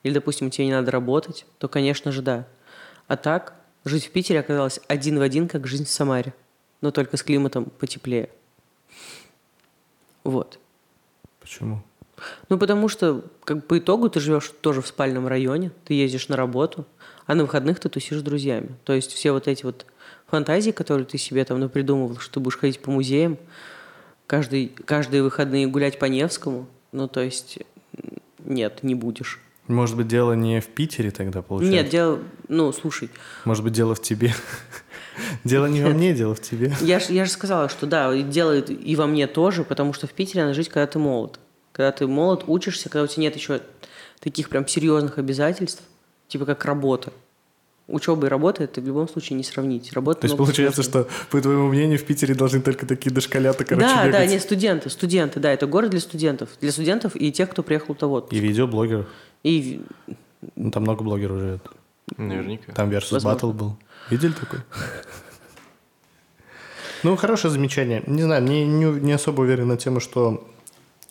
или, 0.04 0.14
допустим, 0.14 0.50
тебе 0.50 0.66
не 0.66 0.72
надо 0.72 0.92
работать, 0.92 1.46
то, 1.58 1.68
конечно 1.68 2.12
же, 2.12 2.22
да. 2.22 2.46
А 3.08 3.16
так, 3.16 3.54
жить 3.84 4.06
в 4.06 4.10
Питере 4.10 4.40
оказалось 4.40 4.80
один 4.88 5.18
в 5.18 5.22
один, 5.22 5.48
как 5.48 5.66
жизнь 5.66 5.84
в 5.84 5.90
Самаре, 5.90 6.34
но 6.80 6.90
только 6.90 7.16
с 7.16 7.22
климатом 7.22 7.66
потеплее. 7.66 8.30
Вот. 10.24 10.58
Почему? 11.40 11.82
Ну, 12.48 12.58
потому 12.58 12.88
что, 12.88 13.24
как 13.44 13.66
по 13.66 13.78
итогу, 13.78 14.08
ты 14.08 14.20
живешь 14.20 14.52
тоже 14.60 14.82
в 14.82 14.86
спальном 14.86 15.28
районе, 15.28 15.70
ты 15.84 15.94
ездишь 15.94 16.28
на 16.28 16.36
работу, 16.36 16.86
а 17.26 17.34
на 17.34 17.44
выходных 17.44 17.78
ты 17.78 17.88
тусишь 17.88 18.18
с 18.18 18.22
друзьями. 18.22 18.74
То 18.84 18.92
есть 18.92 19.12
все 19.12 19.32
вот 19.32 19.48
эти 19.48 19.64
вот 19.64 19.86
фантазии, 20.26 20.70
которые 20.70 21.06
ты 21.06 21.18
себе 21.18 21.44
там 21.44 21.60
напридумывал, 21.60 22.18
что 22.18 22.34
ты 22.34 22.40
будешь 22.40 22.58
ходить 22.58 22.80
по 22.80 22.90
музеям, 22.90 23.38
каждый, 24.26 24.68
каждые 24.68 25.22
выходные 25.22 25.66
гулять 25.66 25.98
по 25.98 26.06
Невскому, 26.06 26.66
ну, 26.92 27.06
то 27.08 27.20
есть 27.20 27.58
нет, 28.38 28.82
не 28.82 28.94
будешь. 28.94 29.40
Может 29.68 29.96
быть, 29.96 30.06
дело 30.08 30.32
не 30.34 30.60
в 30.60 30.66
Питере 30.66 31.10
тогда, 31.10 31.42
получается? 31.42 31.76
Нет, 31.82 31.90
дело... 31.90 32.18
Ну, 32.48 32.72
слушай. 32.72 33.10
Может 33.44 33.64
быть, 33.64 33.72
дело 33.72 33.94
в 33.94 34.02
тебе? 34.02 34.32
Дело 35.44 35.66
не 35.66 35.82
во 35.82 35.90
мне, 35.90 36.12
дело 36.12 36.34
в 36.34 36.40
тебе. 36.40 36.74
Я 36.82 36.98
же 37.00 37.12
я 37.12 37.24
же 37.24 37.30
сказала, 37.30 37.68
что 37.68 37.86
да, 37.86 38.14
делает 38.16 38.70
и 38.70 38.96
во 38.96 39.06
мне 39.06 39.26
тоже, 39.26 39.64
потому 39.64 39.92
что 39.92 40.06
в 40.06 40.10
Питере 40.12 40.42
надо 40.42 40.54
жить, 40.54 40.68
когда 40.68 40.86
ты 40.86 40.98
молод. 40.98 41.40
Когда 41.72 41.90
ты 41.92 42.06
молод, 42.06 42.44
учишься, 42.46 42.88
когда 42.88 43.04
у 43.04 43.06
тебя 43.06 43.22
нет 43.22 43.34
еще 43.36 43.60
таких 44.20 44.48
прям 44.48 44.66
серьезных 44.68 45.18
обязательств, 45.18 45.82
типа 46.28 46.44
как 46.44 46.64
работа. 46.64 47.12
Учеба 47.88 48.26
и 48.26 48.28
работа 48.28 48.64
это 48.64 48.80
в 48.80 48.86
любом 48.86 49.08
случае 49.08 49.36
не 49.36 49.44
сравнить. 49.44 49.92
Работа 49.92 50.22
То 50.22 50.26
есть 50.26 50.36
получается, 50.36 50.82
сложнее. 50.82 51.04
что, 51.08 51.26
по 51.30 51.40
твоему 51.40 51.68
мнению, 51.68 51.98
в 52.00 52.04
Питере 52.04 52.34
должны 52.34 52.60
только 52.60 52.84
такие 52.84 53.12
дошколята, 53.14 53.64
короче, 53.64 53.86
Да, 53.86 54.04
бегать. 54.06 54.12
да, 54.20 54.26
не 54.26 54.40
студенты, 54.40 54.90
студенты, 54.90 55.38
да, 55.38 55.52
это 55.52 55.66
город 55.68 55.90
для 55.90 56.00
студентов. 56.00 56.50
Для 56.60 56.72
студентов 56.72 57.14
и 57.14 57.30
тех, 57.30 57.48
кто 57.48 57.62
приехал 57.62 57.94
то 57.94 58.08
вот. 58.08 58.32
И 58.32 58.38
видеоблогеров. 58.40 59.06
И... 59.42 59.82
Ну, 60.54 60.70
там 60.70 60.82
много 60.82 61.02
блогеров 61.02 61.38
живет. 61.38 61.66
Наверняка. 62.16 62.72
Там 62.72 62.90
Versus 62.90 63.12
Возможно. 63.12 63.38
Battle 63.38 63.52
был. 63.52 63.76
Видели 64.10 64.32
такой? 64.32 64.60
Ну, 67.02 67.16
хорошее 67.16 67.52
замечание. 67.52 68.02
Не 68.06 68.22
знаю, 68.22 68.42
мне 68.42 68.66
не, 68.66 68.84
не 68.84 69.12
особо 69.12 69.42
уверен 69.42 69.68
на 69.68 69.76
тему, 69.76 70.00
что 70.00 70.46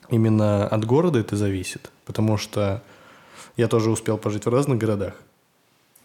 именно 0.09 0.67
от 0.67 0.85
города 0.85 1.19
это 1.19 1.35
зависит. 1.35 1.91
Потому 2.05 2.37
что 2.37 2.83
я 3.57 3.67
тоже 3.67 3.89
успел 3.89 4.17
пожить 4.17 4.45
в 4.45 4.49
разных 4.49 4.77
городах. 4.77 5.13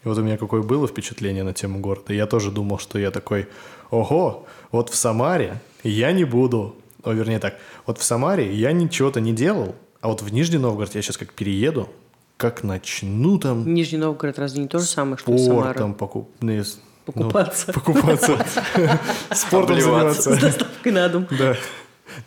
И 0.04 0.08
вот 0.08 0.16
у 0.18 0.22
меня 0.22 0.38
какое 0.38 0.62
было 0.62 0.88
впечатление 0.88 1.44
на 1.44 1.52
тему 1.52 1.80
города. 1.80 2.12
Я 2.12 2.26
тоже 2.26 2.50
думал, 2.50 2.78
что 2.78 2.98
я 2.98 3.10
такой, 3.10 3.48
ого, 3.90 4.46
вот 4.72 4.88
в 4.88 4.94
Самаре 4.94 5.60
я 5.82 6.12
не 6.12 6.24
буду. 6.24 6.74
О, 7.02 7.12
вернее 7.12 7.38
так, 7.38 7.58
вот 7.86 7.98
в 7.98 8.02
Самаре 8.02 8.54
я 8.54 8.72
ничего-то 8.72 9.20
не 9.20 9.32
делал, 9.32 9.74
а 10.00 10.08
вот 10.08 10.22
в 10.22 10.32
Нижний 10.32 10.58
Новгород 10.58 10.94
я 10.94 11.02
сейчас 11.02 11.16
как 11.16 11.32
перееду, 11.32 11.88
как 12.40 12.62
начну 12.64 13.38
там 13.38 13.72
Нижний 13.74 13.98
Новгород 13.98 14.38
разве 14.38 14.62
не 14.62 14.68
то 14.68 14.78
же 14.78 14.86
самое, 14.86 15.18
что 15.18 15.30
и 15.34 15.38
Самара? 15.38 15.64
спортом 15.70 15.94
покуп... 15.94 16.30
ну, 16.40 16.50
если- 16.52 16.80
ну, 17.06 17.12
Покупаться. 17.12 17.72
покупаться. 17.72 18.38
Спортом 19.34 19.76
Обливаться. 19.76 20.20
С 20.20 20.24
заниматься. 20.24 20.46
доставкой 20.58 20.92
на 20.92 21.08
дом. 21.08 21.26
Да. 21.38 21.56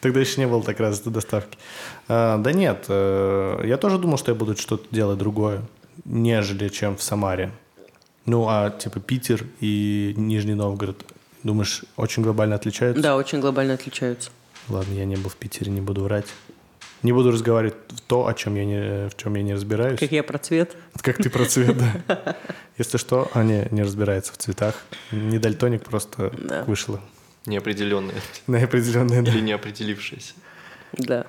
Тогда 0.01 0.19
еще 0.19 0.39
не 0.41 0.47
было 0.47 0.61
так 0.63 0.79
развитой 0.79 1.13
доставки. 1.13 1.57
А, 2.07 2.37
Да 2.37 2.51
нет, 2.51 2.85
э, 2.89 3.61
я 3.65 3.77
тоже 3.77 3.97
думал, 3.97 4.17
что 4.17 4.31
я 4.31 4.35
буду 4.35 4.55
что-то 4.55 4.85
делать 4.91 5.17
другое, 5.17 5.61
нежели 6.05 6.69
чем 6.69 6.95
в 6.95 7.01
Самаре. 7.03 7.51
Ну, 8.25 8.45
а 8.49 8.69
типа 8.71 8.99
Питер 8.99 9.45
и 9.61 10.13
Нижний 10.17 10.53
Новгород, 10.53 11.03
думаешь, 11.43 11.83
очень 11.97 12.21
глобально 12.23 12.55
отличаются? 12.55 13.01
Да, 13.01 13.15
очень 13.15 13.39
глобально 13.39 13.73
отличаются. 13.73 14.29
Ладно, 14.69 14.93
я 14.93 15.05
не 15.05 15.15
был 15.15 15.29
в 15.29 15.35
Питере, 15.35 15.71
не 15.71 15.81
буду 15.81 16.03
врать. 16.03 16.27
Не 17.03 17.11
буду 17.11 17.31
разговаривать 17.31 17.75
в 17.89 18.01
то, 18.01 18.27
о 18.27 18.33
чем 18.33 18.55
я 18.55 18.65
не, 18.65 19.09
в 19.09 19.15
чем 19.17 19.35
я 19.35 19.43
не 19.43 19.53
разбираюсь. 19.53 19.99
Как 19.99 20.11
я 20.11 20.23
про 20.23 20.37
цвет. 20.37 20.75
Как 21.01 21.17
ты 21.17 21.29
про 21.29 21.45
цвет, 21.45 21.77
да. 21.77 22.35
Если 22.77 22.97
что, 22.97 23.29
а 23.33 23.43
не, 23.43 23.67
разбирается 23.81 24.33
в 24.33 24.37
цветах. 24.37 24.75
Не 25.11 25.37
дальтоник, 25.37 25.83
просто 25.83 26.31
Да. 26.39 26.63
вышло 26.63 26.99
Неопределенное 27.45 28.15
на 28.47 28.63
определенные, 28.63 29.21
да. 29.21 29.31
или 29.31 29.41
неопределившееся. 29.41 30.33
Да. 30.93 31.25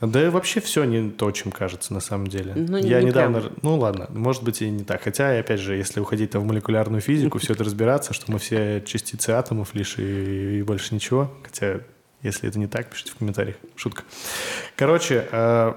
Да 0.00 0.24
и 0.24 0.30
вообще 0.30 0.60
все 0.60 0.84
не 0.84 1.10
то, 1.10 1.30
чем 1.32 1.52
кажется 1.52 1.92
на 1.92 2.00
самом 2.00 2.28
деле. 2.28 2.54
Ну, 2.56 2.78
Я 2.78 3.00
не 3.02 3.08
недавно... 3.08 3.40
прям. 3.42 3.52
Ну 3.60 3.76
ладно, 3.78 4.06
может 4.08 4.42
быть 4.42 4.62
и 4.62 4.70
не 4.70 4.84
так. 4.84 5.02
Хотя, 5.02 5.38
опять 5.38 5.60
же, 5.60 5.76
если 5.76 6.00
уходить 6.00 6.34
в 6.34 6.42
молекулярную 6.42 7.02
физику, 7.02 7.38
все 7.38 7.52
это 7.52 7.64
разбираться, 7.64 8.14
что 8.14 8.32
мы 8.32 8.38
все 8.38 8.80
частицы 8.86 9.30
атомов 9.30 9.74
лишь 9.74 9.98
и, 9.98 10.60
и 10.60 10.62
больше 10.62 10.94
ничего. 10.94 11.30
Хотя, 11.42 11.80
если 12.22 12.48
это 12.48 12.58
не 12.58 12.66
так, 12.66 12.88
пишите 12.90 13.12
в 13.12 13.16
комментариях. 13.16 13.56
Шутка. 13.76 14.02
Короче, 14.76 15.26
э, 15.30 15.72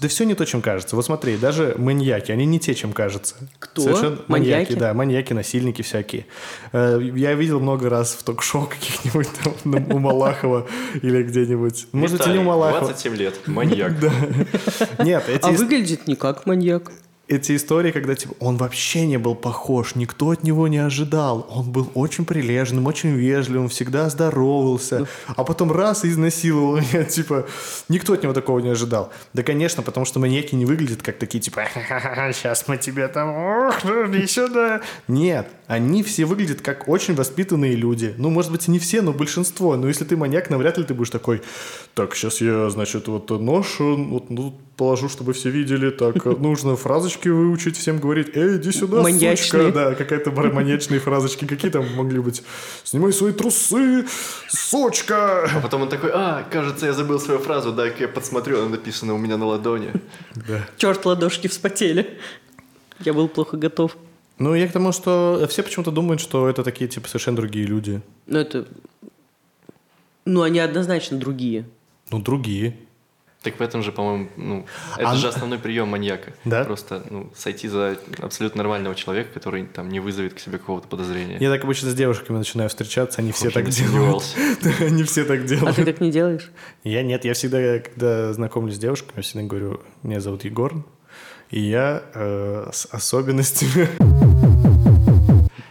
да 0.00 0.08
все 0.08 0.24
не 0.24 0.34
то, 0.34 0.44
чем 0.44 0.60
кажется. 0.62 0.96
Вот 0.96 1.04
смотри, 1.04 1.36
даже 1.36 1.74
маньяки, 1.78 2.32
они 2.32 2.46
не 2.46 2.58
те, 2.58 2.74
чем 2.74 2.92
кажется. 2.92 3.36
Кто? 3.58 3.82
Маньяки? 3.82 4.24
Маньяки? 4.28 4.72
да, 4.74 4.94
маньяки, 4.94 5.32
насильники 5.32 5.82
всякие. 5.82 6.26
Э, 6.72 7.00
Я 7.14 7.34
видел 7.34 7.60
много 7.60 7.88
раз 7.88 8.14
в 8.14 8.22
ток-шоу 8.22 8.66
каких-нибудь 8.70 9.28
там 9.42 9.74
у 9.92 9.98
Малахова 9.98 10.66
или 11.00 11.22
где-нибудь. 11.22 11.86
Может 11.92 12.18
быть, 12.18 12.26
и 12.26 12.30
не 12.30 12.38
у 12.38 12.42
Малахова. 12.42 12.86
27 12.86 13.14
лет, 13.16 13.46
маньяк. 13.46 13.92
Нет, 14.98 15.28
эти, 15.28 15.44
А 15.44 15.50
выглядит 15.50 16.06
не 16.06 16.16
как 16.16 16.46
маньяк. 16.46 16.90
Эти 17.26 17.56
истории, 17.56 17.90
когда 17.90 18.14
типа 18.14 18.34
он 18.38 18.56
вообще 18.56 19.06
не 19.06 19.16
был 19.16 19.34
похож, 19.34 19.94
никто 19.94 20.30
от 20.30 20.42
него 20.42 20.68
не 20.68 20.78
ожидал. 20.78 21.46
Он 21.50 21.70
был 21.70 21.90
очень 21.94 22.26
прилежным, 22.26 22.86
очень 22.86 23.10
вежливым, 23.10 23.68
всегда 23.68 24.10
здоровался. 24.10 25.06
А 25.26 25.44
потом 25.44 25.72
раз 25.72 26.04
и 26.04 26.08
изнасиловал 26.10 26.76
меня, 26.92 27.04
типа, 27.04 27.46
никто 27.88 28.12
от 28.12 28.22
него 28.22 28.34
такого 28.34 28.58
не 28.58 28.68
ожидал. 28.68 29.10
Да, 29.32 29.42
конечно, 29.42 29.82
потому 29.82 30.04
что 30.04 30.20
маньяки 30.20 30.54
не 30.54 30.66
выглядят 30.66 31.02
как 31.02 31.18
такие, 31.18 31.40
типа, 31.40 31.64
сейчас 32.32 32.68
мы 32.68 32.76
тебе 32.76 33.08
там, 33.08 33.30
ох, 33.30 33.82
ну, 33.84 34.06
иди 34.10 34.26
сюда. 34.26 34.82
Нет, 35.08 35.48
они 35.66 36.02
все 36.02 36.26
выглядят 36.26 36.60
как 36.60 36.88
очень 36.88 37.14
воспитанные 37.14 37.74
люди. 37.74 38.14
Ну, 38.18 38.28
может 38.28 38.52
быть, 38.52 38.68
и 38.68 38.70
не 38.70 38.78
все, 38.78 39.00
но 39.00 39.12
большинство. 39.12 39.76
Но 39.76 39.88
если 39.88 40.04
ты 40.04 40.16
маньяк, 40.16 40.50
навряд 40.50 40.76
ли 40.76 40.84
ты 40.84 40.92
будешь 40.92 41.10
такой, 41.10 41.40
так, 41.94 42.14
сейчас 42.14 42.42
я, 42.42 42.68
значит, 42.68 43.08
вот 43.08 43.30
нож 43.30 43.76
вот, 43.78 44.28
ну, 44.28 44.54
положу, 44.76 45.08
чтобы 45.08 45.32
все 45.32 45.50
видели. 45.50 45.90
Так, 45.90 46.26
э, 46.26 46.30
нужно 46.30 46.76
фразочки 47.14 47.28
выучить, 47.28 47.76
всем 47.76 47.98
говорить, 47.98 48.36
эй, 48.36 48.56
иди 48.56 48.72
сюда, 48.72 49.02
Маньячные. 49.02 49.36
сучка. 49.36 49.72
Да, 49.72 49.94
какая-то 49.94 50.30
маньячные 50.30 51.00
фразочки. 51.00 51.46
Какие 51.46 51.70
там 51.70 51.86
могли 51.94 52.20
быть? 52.20 52.42
Снимай 52.84 53.12
свои 53.12 53.32
трусы, 53.32 54.06
сучка. 54.48 55.44
А 55.44 55.60
потом 55.60 55.82
он 55.82 55.88
такой, 55.88 56.10
а, 56.12 56.44
кажется, 56.50 56.86
я 56.86 56.92
забыл 56.92 57.20
свою 57.20 57.40
фразу, 57.40 57.72
дай-ка 57.72 58.02
я 58.02 58.08
подсмотрю, 58.08 58.60
она 58.60 58.68
написана 58.70 59.14
у 59.14 59.18
меня 59.18 59.36
на 59.36 59.46
ладони. 59.46 59.92
Да. 60.34 60.66
Черт, 60.76 61.04
ладошки 61.04 61.48
вспотели. 61.48 62.18
Я 63.00 63.12
был 63.12 63.28
плохо 63.28 63.56
готов. 63.56 63.96
Ну, 64.38 64.54
я 64.54 64.66
к 64.66 64.72
тому, 64.72 64.92
что 64.92 65.46
все 65.48 65.62
почему-то 65.62 65.90
думают, 65.90 66.20
что 66.20 66.48
это 66.48 66.64
такие, 66.64 66.88
типа, 66.88 67.08
совершенно 67.08 67.36
другие 67.36 67.66
люди. 67.66 68.00
Ну, 68.26 68.38
это... 68.38 68.66
Ну, 70.24 70.42
они 70.42 70.58
однозначно 70.58 71.18
другие. 71.18 71.64
Ну, 72.10 72.18
другие. 72.20 72.76
Так 73.44 73.58
в 73.58 73.60
этом 73.60 73.82
же, 73.82 73.92
по-моему, 73.92 74.28
ну, 74.36 74.66
это 74.96 75.10
А- 75.10 75.16
же 75.16 75.28
основной 75.28 75.58
прием 75.58 75.88
маньяка. 75.88 76.32
Да? 76.46 76.64
Просто 76.64 77.04
ну, 77.10 77.30
сойти 77.36 77.68
за 77.68 77.96
абсолютно 78.20 78.58
нормального 78.62 78.94
человека, 78.94 79.30
который 79.34 79.66
там 79.66 79.90
не 79.90 80.00
вызовет 80.00 80.34
к 80.34 80.38
себе 80.38 80.58
какого-то 80.58 80.88
подозрения. 80.88 81.36
Я 81.38 81.50
так 81.50 81.62
обычно 81.62 81.90
с 81.90 81.94
девушками 81.94 82.38
начинаю 82.38 82.70
встречаться, 82.70 83.20
они 83.20 83.32
все 83.32 83.50
так 83.50 83.66
не 83.66 83.70
делают. 83.70 84.24
сомневался. 84.24 84.36
Они 84.84 85.02
все 85.04 85.24
так 85.24 85.40
А 85.40 85.42
ты 85.42 85.48
делают. 85.56 85.76
так 85.76 86.00
не 86.00 86.10
делаешь? 86.10 86.50
Я 86.84 87.02
нет, 87.02 87.24
я 87.26 87.34
всегда, 87.34 87.78
когда 87.80 88.32
знакомлюсь 88.32 88.76
с 88.76 88.78
девушками, 88.78 89.12
я 89.16 89.22
всегда 89.22 89.42
говорю, 89.46 89.80
меня 90.02 90.20
зовут 90.20 90.44
Егор, 90.44 90.72
и 91.50 91.60
я 91.60 92.02
э, 92.14 92.70
с 92.72 92.86
особенностями. 92.90 93.88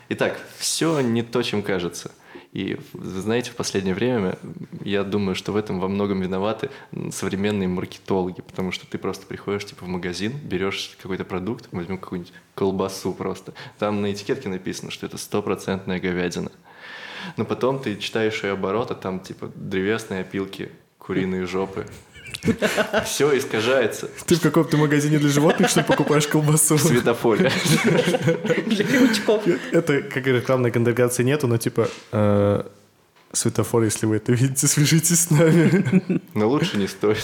Итак, 0.10 0.40
все 0.60 1.00
не 1.02 1.24
то, 1.24 1.42
чем 1.42 1.64
кажется. 1.64 2.12
И, 2.54 2.78
вы 2.94 3.20
знаете, 3.20 3.50
в 3.50 3.56
последнее 3.56 3.96
время 3.96 4.38
я 4.84 5.04
думаю, 5.04 5.34
что 5.34 5.52
в 5.52 5.56
этом 5.56 5.80
во 5.80 5.88
многом 5.88 6.22
виноваты 6.22 6.70
современные 7.12 7.68
маркетологи, 7.68 8.42
потому 8.42 8.72
что 8.72 8.86
ты 8.86 9.00
просто 9.00 9.26
приходишь 9.26 9.66
типа 9.66 9.86
в 9.86 9.88
магазин, 9.88 10.34
берешь 10.44 10.96
какой-то 11.02 11.26
продукт, 11.26 11.68
возьмем 11.72 11.98
какую-нибудь 11.98 12.32
колбасу 12.54 13.12
просто, 13.14 13.56
там 13.80 14.04
на 14.04 14.12
этикетке 14.12 14.50
написано, 14.50 14.92
что 14.92 15.08
это 15.08 15.18
стопроцентная 15.18 16.00
говядина. 16.00 16.52
Но 17.38 17.46
потом 17.46 17.80
ты 17.80 17.96
читаешь 17.96 18.44
ее 18.44 18.52
обороты, 18.52 18.94
там 18.94 19.20
типа 19.20 19.52
древесные 19.56 20.22
опилки, 20.22 20.70
куриные 21.00 21.48
жопы. 21.48 21.88
Все 23.06 23.38
искажается 23.38 24.10
Ты 24.26 24.36
в 24.36 24.42
каком-то 24.42 24.78
магазине 24.78 25.18
для 25.18 25.30
животных, 25.30 25.70
что 25.70 25.84
покупаешь 25.84 26.28
колбасу? 26.28 26.76
в 26.76 26.82
светофоре. 26.82 27.52
Для 28.66 28.84
крючков. 28.84 29.44
Это, 29.72 30.02
как 30.02 30.26
рекламной 30.28 30.72
контеграции 30.72 31.24
нету, 31.24 31.48
но 31.48 31.58
типа 31.58 31.90
э, 32.12 32.64
светофор, 33.34 33.84
если 33.84 34.06
вы 34.06 34.18
это 34.18 34.32
видите, 34.32 34.68
свяжитесь 34.68 35.22
с 35.22 35.30
нами. 35.30 36.22
Но 36.34 36.48
лучше 36.48 36.78
не 36.78 36.88
стоит. 36.88 37.24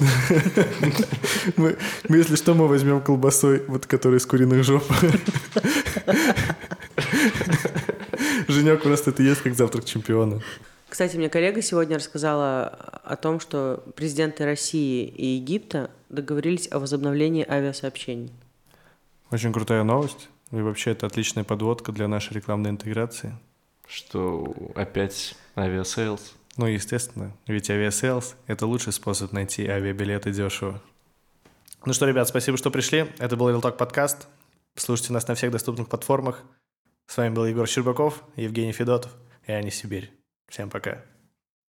Мы, 1.56 1.78
мы, 2.08 2.18
если 2.18 2.36
что, 2.36 2.54
мы 2.54 2.68
возьмем 2.68 3.02
колбасой, 3.02 3.64
вот 3.68 3.86
который 3.86 4.18
из 4.18 4.26
куриных 4.26 4.64
жоп. 4.64 4.84
Женек 8.48 8.82
просто 8.82 9.12
это 9.12 9.24
есть 9.24 9.42
как 9.42 9.56
завтрак 9.56 9.86
чемпиона. 9.86 10.42
Кстати, 10.90 11.18
мне 11.18 11.30
коллега 11.30 11.62
сегодня 11.62 11.98
рассказала 11.98 12.64
о 12.68 13.16
том, 13.16 13.40
что 13.40 13.84
президенты 13.96 14.44
России 14.44 15.06
и 15.06 15.26
Египта 15.36 15.92
договорились 16.10 16.68
о 16.72 16.80
возобновлении 16.80 17.46
авиасообщений. 17.48 18.32
Очень 19.30 19.54
крутая 19.54 19.84
новость. 19.84 20.30
И 20.52 20.56
вообще 20.56 20.92
это 20.92 21.06
отличная 21.06 21.44
подводка 21.44 21.92
для 21.92 22.08
нашей 22.08 22.34
рекламной 22.34 22.72
интеграции. 22.72 23.38
Что 23.88 24.56
опять 24.76 25.36
Aviasales. 25.56 26.34
Ну, 26.58 26.66
естественно, 26.66 27.36
ведь 27.46 27.70
Aviasales– 27.70 28.36
это 28.48 28.66
лучший 28.66 28.92
способ 28.92 29.32
найти 29.32 29.68
авиабилеты 29.68 30.32
дешево. 30.32 30.82
Ну 31.86 31.94
что, 31.94 32.08
ребят, 32.08 32.28
спасибо, 32.28 32.58
что 32.58 32.72
пришли. 32.72 33.06
Это 33.20 33.38
был 33.38 33.50
Real 33.50 33.62
Talk 33.62 33.78
подкаст. 33.78 34.28
Слушайте 34.76 35.14
нас 35.14 35.28
на 35.28 35.36
всех 35.36 35.52
доступных 35.52 35.88
платформах. 35.88 36.44
С 37.06 37.16
вами 37.16 37.34
был 37.34 37.46
Егор 37.46 37.68
Щербаков, 37.68 38.24
Евгений 38.36 38.74
Федотов 38.74 39.12
и 39.48 39.52
Аня 39.52 39.72
Сибирь. 39.72 40.19
Всем 40.50 40.70
пока. 40.70 41.04